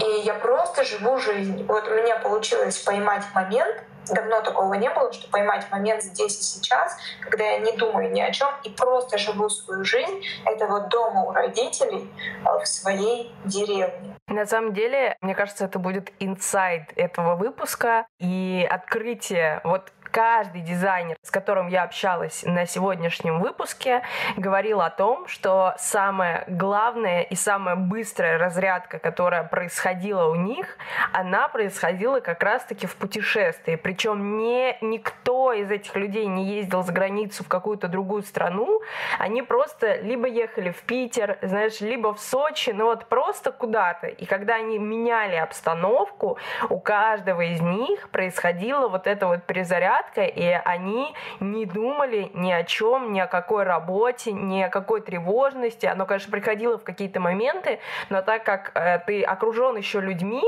[0.00, 1.64] И я просто живу жизнь.
[1.66, 3.82] Вот у меня получилось поймать момент,
[4.14, 8.20] давно такого не было, что поймать момент здесь и сейчас, когда я не думаю ни
[8.20, 12.10] о чем и просто живу свою жизнь, это вот дома у родителей
[12.44, 14.16] а, в своей деревне.
[14.28, 19.60] На самом деле, мне кажется, это будет инсайд этого выпуска и открытие.
[19.64, 24.02] Вот каждый дизайнер, с которым я общалась на сегодняшнем выпуске,
[24.36, 30.76] говорил о том, что самая главная и самая быстрая разрядка, которая происходила у них,
[31.12, 33.76] она происходила как раз-таки в путешествии.
[33.76, 38.80] Причем не, никто из этих людей не ездил за границу в какую-то другую страну,
[39.18, 44.06] они просто либо ехали в Питер, знаешь, либо в Сочи, ну вот просто куда-то.
[44.06, 46.38] И когда они меняли обстановку,
[46.68, 52.64] у каждого из них происходила вот эта вот перезарядка, и они не думали ни о
[52.64, 55.86] чем, ни о какой работе, ни о какой тревожности.
[55.86, 57.78] Оно, конечно, приходило в какие-то моменты,
[58.10, 60.42] но так как э, ты окружен еще людьми,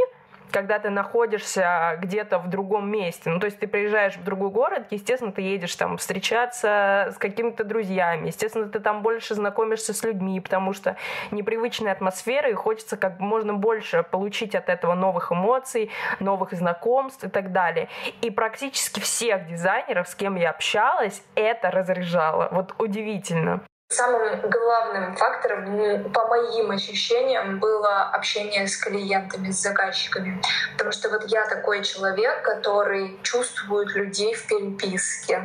[0.51, 3.31] когда ты находишься где-то в другом месте.
[3.31, 7.65] Ну, то есть ты приезжаешь в другой город, естественно, ты едешь там встречаться с какими-то
[7.65, 10.97] друзьями, естественно, ты там больше знакомишься с людьми, потому что
[11.31, 15.91] непривычная атмосфера, и хочется как можно больше получить от этого новых эмоций,
[16.21, 17.89] новых знакомств и так далее.
[18.23, 22.49] И практически всех дизайнеров, с кем я общалась, это разряжало.
[22.53, 23.61] Вот удивительно.
[23.93, 30.41] Самым главным фактором, по моим ощущениям, было общение с клиентами, с заказчиками.
[30.75, 35.43] Потому что вот я такой человек, который чувствует людей в переписке.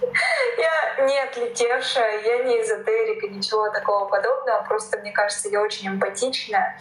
[0.58, 4.62] Я не отлетевшая, я не эзотерика, ничего такого подобного.
[4.62, 6.78] Просто, мне кажется, я очень эмпатичная.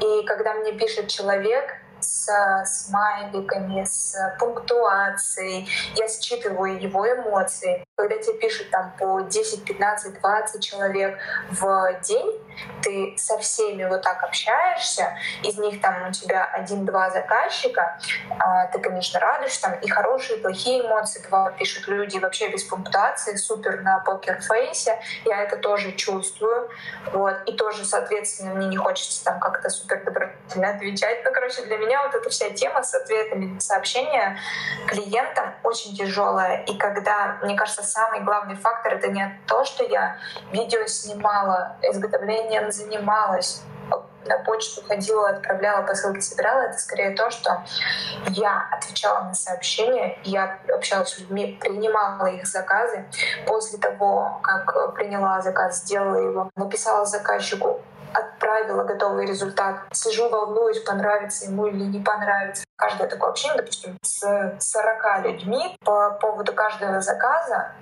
[0.00, 5.68] И когда мне пишет человек, с смайликами, с пунктуацией.
[5.96, 7.84] Я считываю его эмоции.
[7.96, 11.18] Когда тебе пишут там по 10, 15, 20 человек
[11.50, 12.40] в день,
[12.82, 17.98] ты со всеми вот так общаешься, из них там у тебя один-два заказчика,
[18.38, 22.64] а, ты, конечно, радуешься, там и хорошие, и плохие эмоции бывают, пишут люди вообще без
[22.64, 26.68] пунктуации, супер на покерфейсе, я это тоже чувствую,
[27.12, 31.78] вот, и тоже, соответственно, мне не хочется там как-то супер добротно отвечать, ну, короче, для
[31.78, 34.38] меня вот эта вся тема с ответами сообщения
[34.86, 40.18] клиентам очень тяжелая, и когда, мне кажется, самый главный фактор— это не то, что я
[40.52, 43.62] видео снимала, изготовлением занималась,
[44.26, 47.62] на почту ходила, отправляла посылки, собирала, это скорее то, что
[48.28, 53.04] я отвечала на сообщения, я общалась с людьми, принимала их заказы.
[53.46, 57.82] После того, как приняла заказ, сделала его, написала заказчику,
[58.14, 59.80] отправила готовый результат.
[59.92, 62.64] Сижу, волнуюсь, понравится ему или не понравится.
[62.76, 67.72] Каждое такое общение, допустим, с 40 людьми по поводу каждого заказа,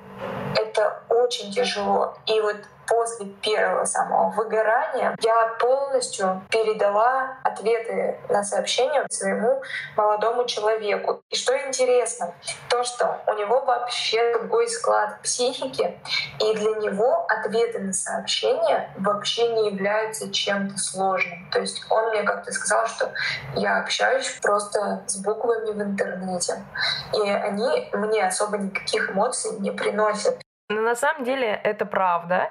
[0.57, 2.16] это очень тяжело.
[2.26, 2.57] И вот
[2.93, 9.62] после первого самого выгорания я полностью передала ответы на сообщения своему
[9.97, 11.22] молодому человеку.
[11.30, 12.34] И что интересно,
[12.68, 15.99] то, что у него вообще другой склад психики,
[16.38, 21.49] и для него ответы на сообщения вообще не являются чем-то сложным.
[21.51, 23.11] То есть он мне как-то сказал, что
[23.55, 26.62] я общаюсь просто с буквами в интернете,
[27.14, 30.43] и они мне особо никаких эмоций не приносят.
[30.73, 32.51] Но на самом деле это правда.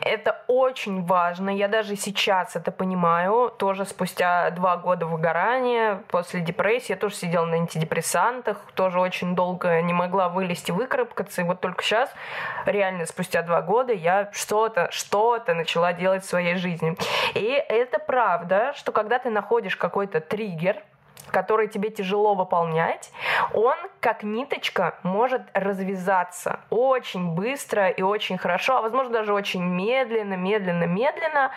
[0.00, 1.50] Это очень важно.
[1.50, 3.52] Я даже сейчас это понимаю.
[3.58, 9.80] Тоже спустя два года выгорания, после депрессии, я тоже сидела на антидепрессантах, тоже очень долго
[9.82, 11.42] не могла вылезти, выкарабкаться.
[11.42, 12.10] И вот только сейчас,
[12.66, 16.96] реально спустя два года, я что-то, что-то начала делать в своей жизни.
[17.34, 20.82] И это правда, что когда ты находишь какой-то триггер,
[21.30, 23.12] который тебе тяжело выполнять,
[23.54, 30.34] он как ниточка может развязаться очень быстро и очень хорошо, а возможно даже очень медленно,
[30.34, 31.50] медленно, медленно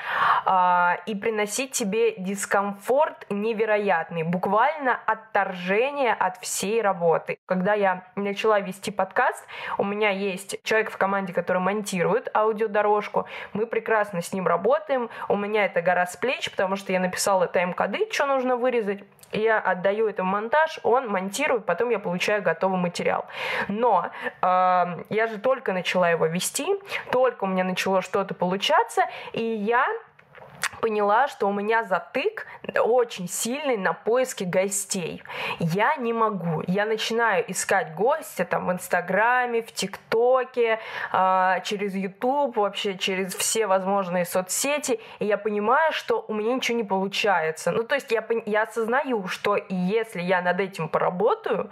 [0.45, 7.37] э, и приносить тебе дискомфорт невероятный, буквально отторжение от всей работы.
[7.45, 9.45] Когда я начала вести подкаст,
[9.77, 15.35] у меня есть человек в команде, который монтирует аудиодорожку, мы прекрасно с ним работаем, у
[15.35, 19.03] меня это гора с плеч, потому что я написала тайм-коды, что нужно вырезать,
[19.33, 23.25] я отдаю это в монтаж, он монтирует, потом я получаю готовый материал.
[23.67, 24.45] Но э,
[25.09, 26.67] я же только начала его вести,
[27.11, 29.03] только у меня начало что-то получаться,
[29.33, 29.85] и я
[30.81, 32.45] поняла, что у меня затык
[32.77, 35.23] очень сильный на поиске гостей.
[35.59, 36.61] Я не могу.
[36.67, 40.79] Я начинаю искать гостя там в Инстаграме, в ТикТоке,
[41.11, 46.77] э, через Ютуб, вообще через все возможные соцсети, и я понимаю, что у меня ничего
[46.77, 47.71] не получается.
[47.71, 51.69] Ну, то есть я, я осознаю, что если я над этим поработаю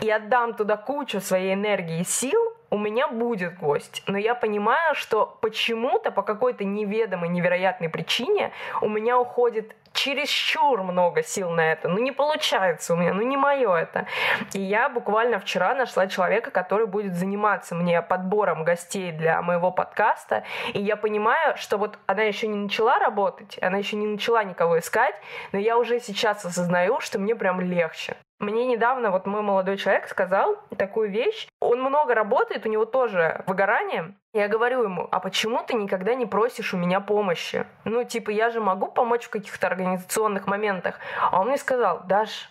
[0.00, 4.94] и отдам туда кучу своей энергии и сил, у меня будет гость, но я понимаю,
[4.94, 11.88] что почему-то по какой-то неведомой, невероятной причине у меня уходит чересчур много сил на это.
[11.88, 14.06] Ну, не получается у меня, ну, не мое это.
[14.52, 20.44] И я буквально вчера нашла человека, который будет заниматься мне подбором гостей для моего подкаста.
[20.72, 24.78] И я понимаю, что вот она еще не начала работать, она еще не начала никого
[24.78, 25.16] искать,
[25.52, 28.16] но я уже сейчас осознаю, что мне прям легче.
[28.38, 31.48] Мне недавно вот мой молодой человек сказал такую вещь.
[31.60, 34.14] Он много работает, у него тоже выгорание.
[34.34, 37.64] Я говорю ему, а почему ты никогда не просишь у меня помощи?
[37.84, 41.00] Ну, типа, я же могу помочь в каких-то организационных моментах.
[41.30, 42.50] А он мне сказал, Даш,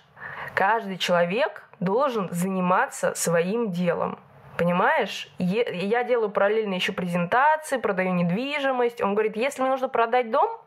[0.55, 4.17] каждый человек должен заниматься своим делом.
[4.57, 5.31] Понимаешь?
[5.37, 8.99] Я делаю параллельно еще презентации, продаю недвижимость.
[9.03, 10.59] Он говорит, если мне нужно продать дом,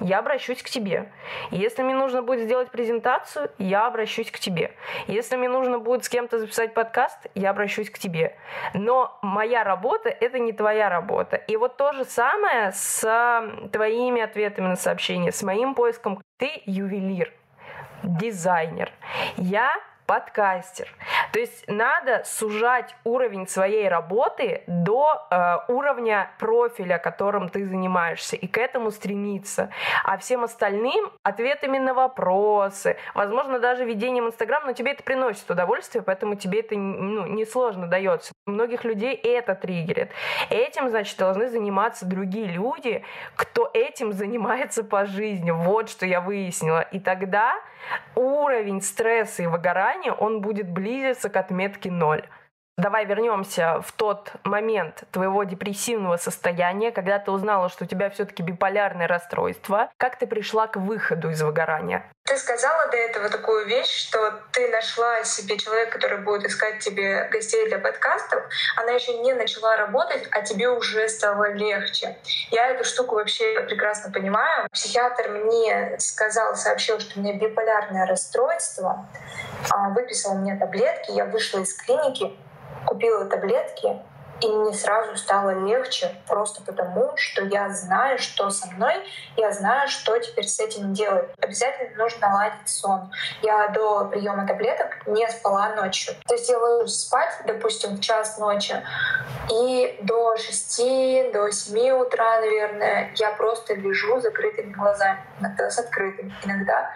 [0.00, 1.10] я обращусь к тебе.
[1.50, 4.72] Если мне нужно будет сделать презентацию, я обращусь к тебе.
[5.06, 8.36] Если мне нужно будет с кем-то записать подкаст, я обращусь к тебе.
[8.74, 11.36] Но моя работа— это не твоя работа.
[11.36, 13.02] И вот то же самое с
[13.72, 16.22] твоими ответами на сообщения, с моим поиском.
[16.38, 17.32] Ты ювелир,
[18.02, 18.92] дизайнер.
[19.36, 19.74] Я
[20.08, 20.88] подкастер.
[21.32, 28.46] То есть надо сужать уровень своей работы до э, уровня профиля, которым ты занимаешься, и
[28.46, 29.70] к этому стремиться.
[30.04, 36.02] А всем остальным ответами на вопросы, возможно, даже ведением Инстаграм, но тебе это приносит удовольствие,
[36.02, 38.32] поэтому тебе это ну, несложно дается.
[38.46, 40.10] Многих людей это триггерит.
[40.48, 43.04] Этим, значит, должны заниматься другие люди,
[43.36, 45.50] кто этим занимается по жизни.
[45.50, 46.80] Вот что я выяснила.
[46.80, 47.60] И тогда
[48.14, 52.24] уровень стресса и выгорания, он будет близиться к отметке ноль.
[52.78, 58.40] Давай вернемся в тот момент твоего депрессивного состояния, когда ты узнала, что у тебя все-таки
[58.40, 59.90] биполярное расстройство.
[59.96, 62.08] Как ты пришла к выходу из выгорания?
[62.24, 67.24] Ты сказала до этого такую вещь, что ты нашла себе человека, который будет искать тебе
[67.32, 68.44] гостей для подкастов.
[68.76, 72.16] Она еще не начала работать, а тебе уже стало легче.
[72.52, 74.68] Я эту штуку вообще прекрасно понимаю.
[74.70, 79.08] Психиатр мне сказал, сообщил, что у меня биполярное расстройство,
[79.70, 82.36] а, выписал мне таблетки, я вышла из клиники,
[82.88, 83.96] купила таблетки,
[84.40, 88.94] и мне сразу стало легче, просто потому, что я знаю, что со мной,
[89.36, 91.28] я знаю, что теперь с этим делать.
[91.40, 93.10] Обязательно нужно наладить сон.
[93.42, 96.14] Я до приема таблеток не спала ночью.
[96.26, 98.74] То есть я ложусь спать, допустим, в час ночи,
[99.50, 106.32] и до 6, до 7 утра, наверное, я просто лежу закрытыми глазами, иногда с открытыми.
[106.44, 106.90] Иногда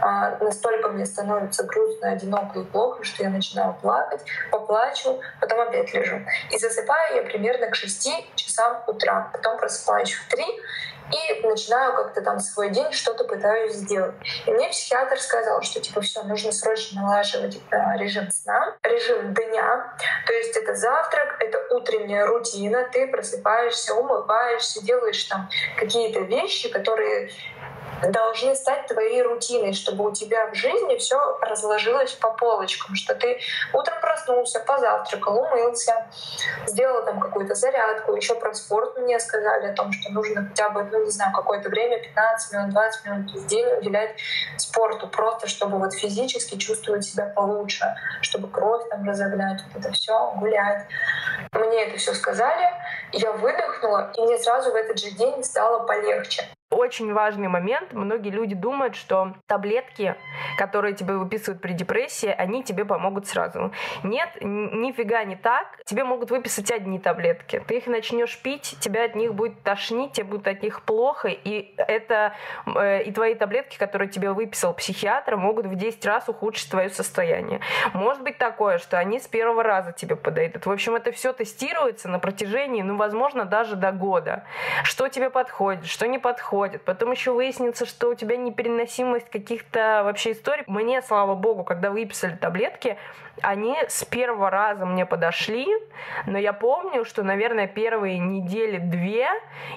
[0.00, 5.92] а, настолько мне становится грустно, одиноко и плохо, что я начинаю плакать, поплачу, потом опять
[5.92, 6.20] лежу.
[6.50, 10.44] И засыпаю я примерно к 6 часам утра, потом просыпаюсь в 3
[11.10, 14.14] и начинаю как-то там свой день что-то пытаюсь сделать.
[14.46, 19.94] И мне психиатр сказал, что типа все, нужно срочно налаживать э, режим сна, режим дня,
[20.26, 27.30] то есть это завтрак, это утренняя рутина, ты просыпаешься, умываешься, делаешь там какие-то вещи, которые
[28.02, 33.40] должны стать твоей рутиной, чтобы у тебя в жизни все разложилось по полочкам, что ты
[33.72, 36.06] утром проснулся, позавтракал, умылся,
[36.66, 40.84] сделал там какую-то зарядку, еще про спорт мне сказали о том, что нужно хотя бы,
[40.84, 44.16] ну не знаю, какое-то время, 15 минут, 20 минут в день уделять
[44.56, 47.84] спорту, просто чтобы вот физически чувствовать себя получше,
[48.22, 50.86] чтобы кровь там разогнать, вот это все, гулять.
[51.52, 52.70] Мне это все сказали,
[53.12, 56.48] я выдохнула, и мне сразу в этот же день стало полегче.
[56.70, 57.94] Очень важный момент.
[57.94, 60.16] Многие люди думают, что таблетки,
[60.58, 63.72] которые тебе выписывают при депрессии, они тебе помогут сразу.
[64.02, 65.80] Нет, нифига не так.
[65.86, 67.64] Тебе могут выписать одни таблетки.
[67.66, 71.28] Ты их начнешь пить, тебя от них будет тошнить, тебе будет от них плохо.
[71.28, 72.34] И это
[72.66, 77.60] э, и твои таблетки, которые тебе выписал психиатр, могут в 10 раз ухудшить твое состояние.
[77.94, 80.66] Может быть такое, что они с первого раза тебе подойдут.
[80.66, 84.44] В общем, это все тестируется на протяжении, ну, возможно, даже до года.
[84.82, 86.84] Что тебе подходит, что не подходит происходит.
[86.84, 90.64] Потом еще выяснится, что у тебя непереносимость каких-то вообще историй.
[90.66, 92.96] Мне, слава богу, когда выписали таблетки,
[93.42, 95.68] они с первого раза мне подошли,
[96.26, 99.28] но я помню, что, наверное, первые недели две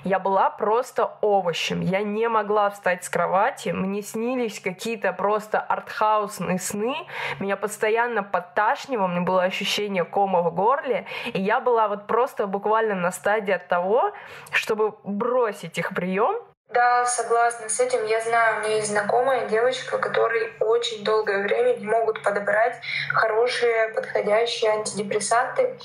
[0.03, 1.81] я была просто овощем.
[1.81, 6.95] Я не могла встать с кровати, мне снились какие-то просто артхаусные сны,
[7.39, 12.95] меня постоянно подташнивало, мне было ощущение кома в горле, и я была вот просто буквально
[12.95, 14.11] на стадии от того,
[14.51, 16.41] чтобы бросить их прием,
[16.73, 18.05] да, согласна с этим.
[18.05, 22.75] Я знаю, у меня есть знакомая девочка, которые очень долгое время не могут подобрать
[23.13, 25.77] хорошие, подходящие антидепрессанты.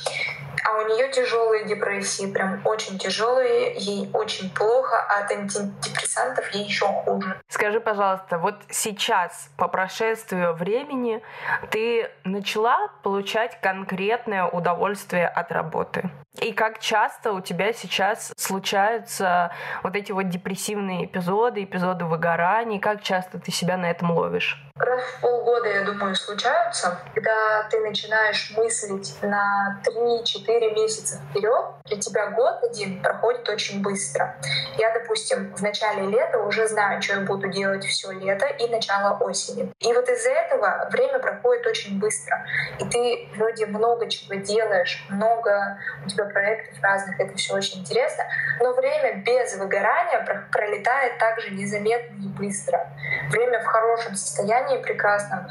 [0.64, 6.64] А у нее тяжелые депрессии, прям очень тяжелые, ей очень плохо, а от антидепрессантов ей
[6.64, 7.40] еще хуже.
[7.48, 11.22] Скажи, пожалуйста, вот сейчас, по прошествию времени,
[11.70, 16.10] ты начала получать конкретное удовольствие от работы?
[16.40, 22.78] И как часто у тебя сейчас случаются вот эти вот депрессивные эпизоды, эпизоды выгораний?
[22.78, 24.65] Как часто ты себя на этом ловишь?
[24.78, 31.98] Раз в полгода, я думаю, случаются, когда ты начинаешь мыслить на 3-4 месяца вперед, для
[31.98, 34.36] тебя год один проходит очень быстро.
[34.76, 39.16] Я, допустим, в начале лета уже знаю, что я буду делать все лето и начало
[39.18, 39.72] осени.
[39.80, 42.44] И вот из-за этого время проходит очень быстро.
[42.78, 48.24] И ты вроде много чего делаешь, много у тебя проектов разных, это все очень интересно,
[48.60, 52.86] но время без выгорания пролетает также незаметно и быстро.
[53.30, 55.46] Время в хорошем состоянии прекрасном,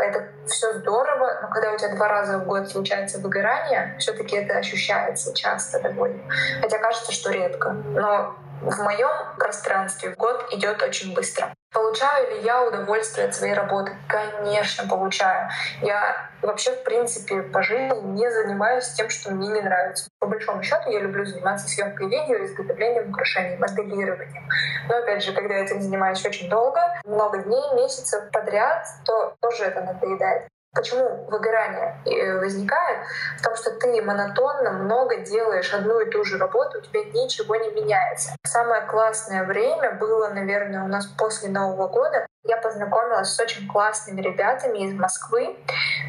[0.00, 4.58] это все здорово, но когда у тебя два раза в год случается выгорание, все-таки это
[4.58, 6.20] ощущается часто довольно.
[6.60, 7.70] Хотя кажется, что редко.
[7.70, 11.54] Но в моем пространстве год идет очень быстро.
[11.72, 13.92] Получаю ли я удовольствие от своей работы?
[14.08, 15.50] Конечно, получаю.
[15.82, 20.08] Я вообще, в принципе, по жизни не занимаюсь тем, что мне не нравится.
[20.18, 24.48] По большому счету, я люблю заниматься съемкой видео, изготовлением украшений, моделированием.
[24.88, 29.64] Но, опять же, когда я этим занимаюсь очень долго, много дней, месяцев подряд, то тоже
[29.64, 30.48] это надоедает.
[30.74, 32.98] Почему выгорание э, возникает?
[33.38, 37.70] Потому что ты монотонно много делаешь одну и ту же работу, у тебя ничего не
[37.70, 38.36] меняется.
[38.44, 44.22] Самое классное время было, наверное, у нас после Нового года, я познакомилась с очень классными
[44.22, 45.56] ребятами из Москвы,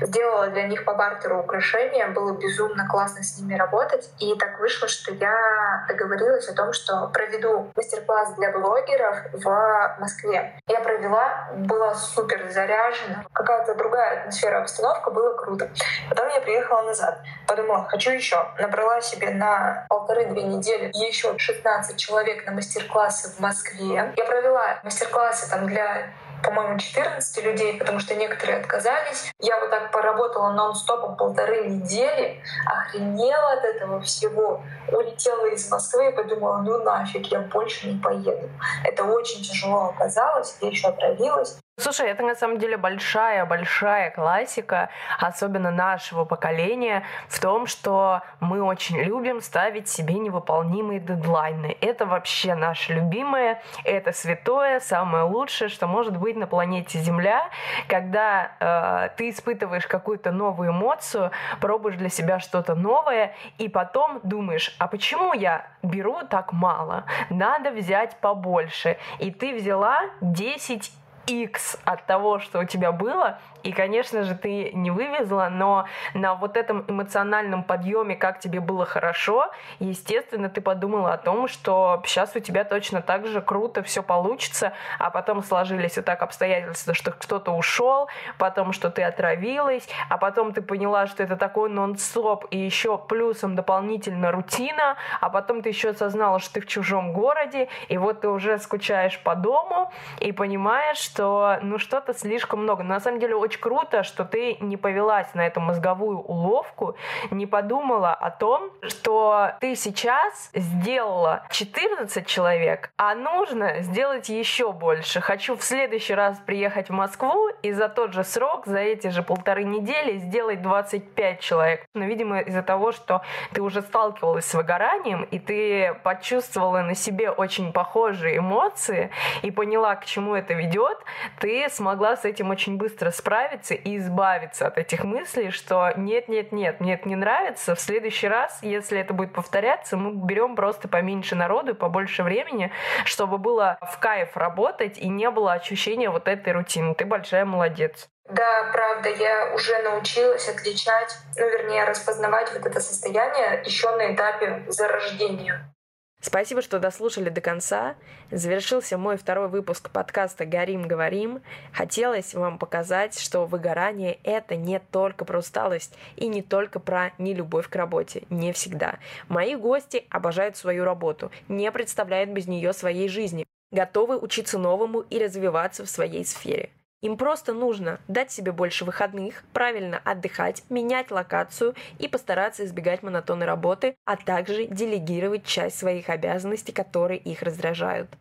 [0.02, 4.10] сделала для них по бартеру украшения, было безумно классно с ними работать.
[4.20, 10.61] И так вышло, что я договорилась о том, что проведу мастер-класс для блогеров в Москве.
[10.68, 15.70] Я провела, была супер заряжена, какая-то другая атмосфера, обстановка, было круто.
[16.10, 18.48] Потом я приехала назад, подумала, хочу еще.
[18.60, 24.14] Набрала себе на полторы-две недели еще 16 человек на мастер-классы в Москве.
[24.16, 26.07] Я провела мастер-классы там для
[26.44, 29.32] по-моему, 14 людей, потому что некоторые отказались.
[29.40, 34.61] Я вот так поработала нон-стопом полторы недели, охренела от этого всего,
[34.91, 38.49] улетела из Москвы и подумала, ну нафиг, я больше не поеду.
[38.84, 41.60] Это очень тяжело оказалось, я еще отравилась.
[41.80, 48.97] Слушай, это на самом деле большая-большая классика, особенно нашего поколения, в том, что мы очень
[48.97, 51.77] любим ставить себе невыполнимые дедлайны.
[51.80, 57.49] Это вообще наше любимое, это святое, самое лучшее, что может быть на планете Земля,
[57.88, 61.31] когда э, ты испытываешь какую-то новую эмоцию,
[61.61, 67.06] пробуешь для себя что-то новое, и потом думаешь, а почему я беру так мало?
[67.30, 68.97] Надо взять побольше.
[69.19, 70.91] И ты взяла 10
[71.30, 76.36] X от того, что у тебя было, и, конечно же, ты не вывезла, но на
[76.36, 82.36] вот этом эмоциональном подъеме, как тебе было хорошо, естественно, ты подумала о том, что сейчас
[82.36, 87.11] у тебя точно так же круто все получится, а потом сложились и так обстоятельства, что
[87.11, 88.07] кто-то ушел,
[88.38, 93.56] потом, что ты отравилась, а потом ты поняла, что это такой нон-стоп, и еще плюсом
[93.56, 98.30] дополнительно рутина, а потом ты еще осознала, что ты в чужом городе, и вот ты
[98.30, 102.84] уже скучаешь по дому и понимаешь, что ну что-то слишком много.
[102.84, 106.95] Но на самом деле очень круто, что ты не повелась на эту мозговую уловку,
[107.31, 115.19] не подумала о том, что ты сейчас сделала 14 человек, а нужно сделать еще больше.
[115.19, 119.23] Хочу в следующий раз приехать в Москву и за тот же срок, за эти же
[119.23, 121.85] полторы недели сделать 25 человек.
[121.95, 123.23] Но, видимо, из-за того, что
[123.53, 129.09] ты уже сталкивалась с выгоранием, и ты почувствовала на себе очень похожие эмоции
[129.41, 130.99] и поняла, к чему это ведет,
[131.39, 136.28] ты смогла с этим очень быстро справиться справиться и избавиться от этих мыслей, что нет,
[136.28, 137.74] нет, нет, мне это не нравится.
[137.74, 142.72] В следующий раз, если это будет повторяться, мы берем просто поменьше народу и побольше времени,
[143.06, 146.94] чтобы было в кайф работать и не было ощущения вот этой рутины.
[146.95, 148.10] Ты большая молодец.
[148.26, 154.66] Да, правда, я уже научилась отличать, ну, вернее, распознавать вот это состояние еще на этапе
[154.68, 155.74] зарождения.
[156.21, 157.95] Спасибо, что дослушали до конца.
[158.29, 161.41] Завершился мой второй выпуск подкаста «Горим, говорим».
[161.71, 167.69] Хотелось вам показать, что выгорание— это не только про усталость и не только про нелюбовь
[167.69, 168.23] к работе.
[168.29, 168.99] Не всегда.
[169.29, 175.19] Мои гости обожают свою работу, не представляют без нее своей жизни, готовы учиться новому и
[175.23, 176.69] развиваться в своей сфере.
[177.01, 183.45] Им просто нужно дать себе больше выходных, правильно отдыхать, менять локацию и постараться избегать монотонной
[183.45, 188.19] работы, а также делегировать часть своих обязанностей, которые их раздражают.